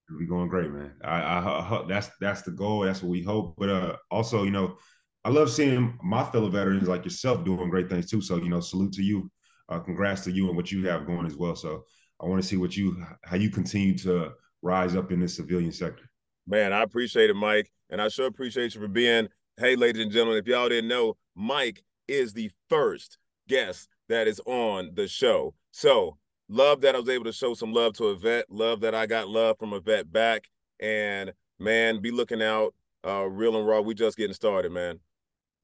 We're 0.09 0.29
going 0.29 0.49
great, 0.49 0.71
man. 0.71 0.93
I, 1.03 1.21
I, 1.21 1.39
I 1.41 1.85
that's 1.89 2.11
that's 2.21 2.43
the 2.43 2.53
goal. 2.53 2.81
That's 2.83 3.03
what 3.03 3.11
we 3.11 3.23
hope. 3.23 3.57
But 3.59 3.69
uh 3.69 3.97
also, 4.11 4.45
you 4.45 4.53
know, 4.53 4.77
I 5.25 5.29
love 5.29 5.51
seeing 5.51 5.99
my 6.03 6.25
fellow 6.25 6.49
veterans 6.49 6.89
like 6.89 7.05
yourself 7.05 7.45
doing 7.45 7.69
great 7.69 7.91
things 7.91 8.11
too. 8.11 8.21
So, 8.21 8.37
you 8.37 8.49
know, 8.49 8.61
salute 8.61 8.93
to 8.95 9.03
you. 9.03 9.31
Uh, 9.69 9.79
congrats 9.79 10.23
to 10.25 10.33
you 10.33 10.49
and 10.49 10.57
what 10.57 10.73
you 10.73 10.87
have 10.89 11.07
going 11.07 11.27
as 11.27 11.37
well. 11.37 11.55
So 11.55 11.85
I 12.21 12.27
want 12.27 12.43
to 12.43 12.49
see 12.49 12.57
what 12.57 12.77
you, 12.77 13.05
how 13.25 13.37
you 13.37 13.51
continue 13.51 13.97
to 13.99 14.33
rise 14.63 14.97
up 14.97 15.13
in 15.13 15.21
this 15.21 15.37
civilian 15.37 15.73
sector. 15.73 16.05
Man, 16.47 16.73
I 16.73 16.83
appreciate 16.83 17.31
it, 17.31 17.35
Mike. 17.35 17.71
And 17.91 18.01
I 18.01 18.09
sure 18.09 18.27
appreciate 18.27 18.75
you 18.75 18.81
for 18.81 18.89
being, 18.89 19.29
hey, 19.59 19.77
ladies 19.77 20.03
and 20.03 20.11
gentlemen, 20.11 20.39
if 20.39 20.47
y'all 20.47 20.69
didn't 20.69 20.89
know, 20.89 21.17
Mike 21.37 21.85
is 22.09 22.33
the 22.33 22.51
first 22.69 23.19
guest 23.49 23.89
that 24.09 24.27
is 24.27 24.41
on 24.47 24.91
the 24.95 25.07
show. 25.07 25.55
So 25.71 26.19
love 26.49 26.81
that 26.81 26.97
I 26.97 26.99
was 26.99 27.09
able 27.09 27.25
to 27.27 27.33
show 27.33 27.55
some 27.55 27.73
love 27.73 27.93
to 27.95 28.07
a 28.07 28.17
vet. 28.17 28.47
Love 28.51 28.81
that 28.81 28.95
I 28.95 29.07
got 29.07 29.29
love 29.29 29.57
from 29.59 29.73
a 29.73 29.81
vet 29.81 30.11
back. 30.13 30.49
And 30.81 31.33
man, 31.59 32.01
be 32.01 32.11
looking 32.11 32.43
out. 32.43 32.75
Uh, 33.07 33.25
real 33.25 33.57
and 33.57 33.67
raw. 33.67 33.81
We 33.81 33.95
just 33.95 34.19
getting 34.19 34.35
started, 34.35 34.73
man. 34.73 35.01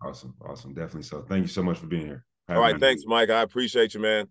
Awesome. 0.03 0.35
Awesome. 0.45 0.75
Definitely 0.75 1.03
so. 1.03 1.23
Thank 1.23 1.43
you 1.43 1.49
so 1.49 1.63
much 1.63 1.79
for 1.79 1.87
being 1.87 2.07
here. 2.07 2.25
Have 2.49 2.59
All 2.59 2.63
right. 2.63 2.79
Thanks, 2.79 3.03
Mike. 3.07 3.31
I 3.31 3.43
appreciate 3.43 3.95
you, 3.95 4.01
man. 4.01 4.29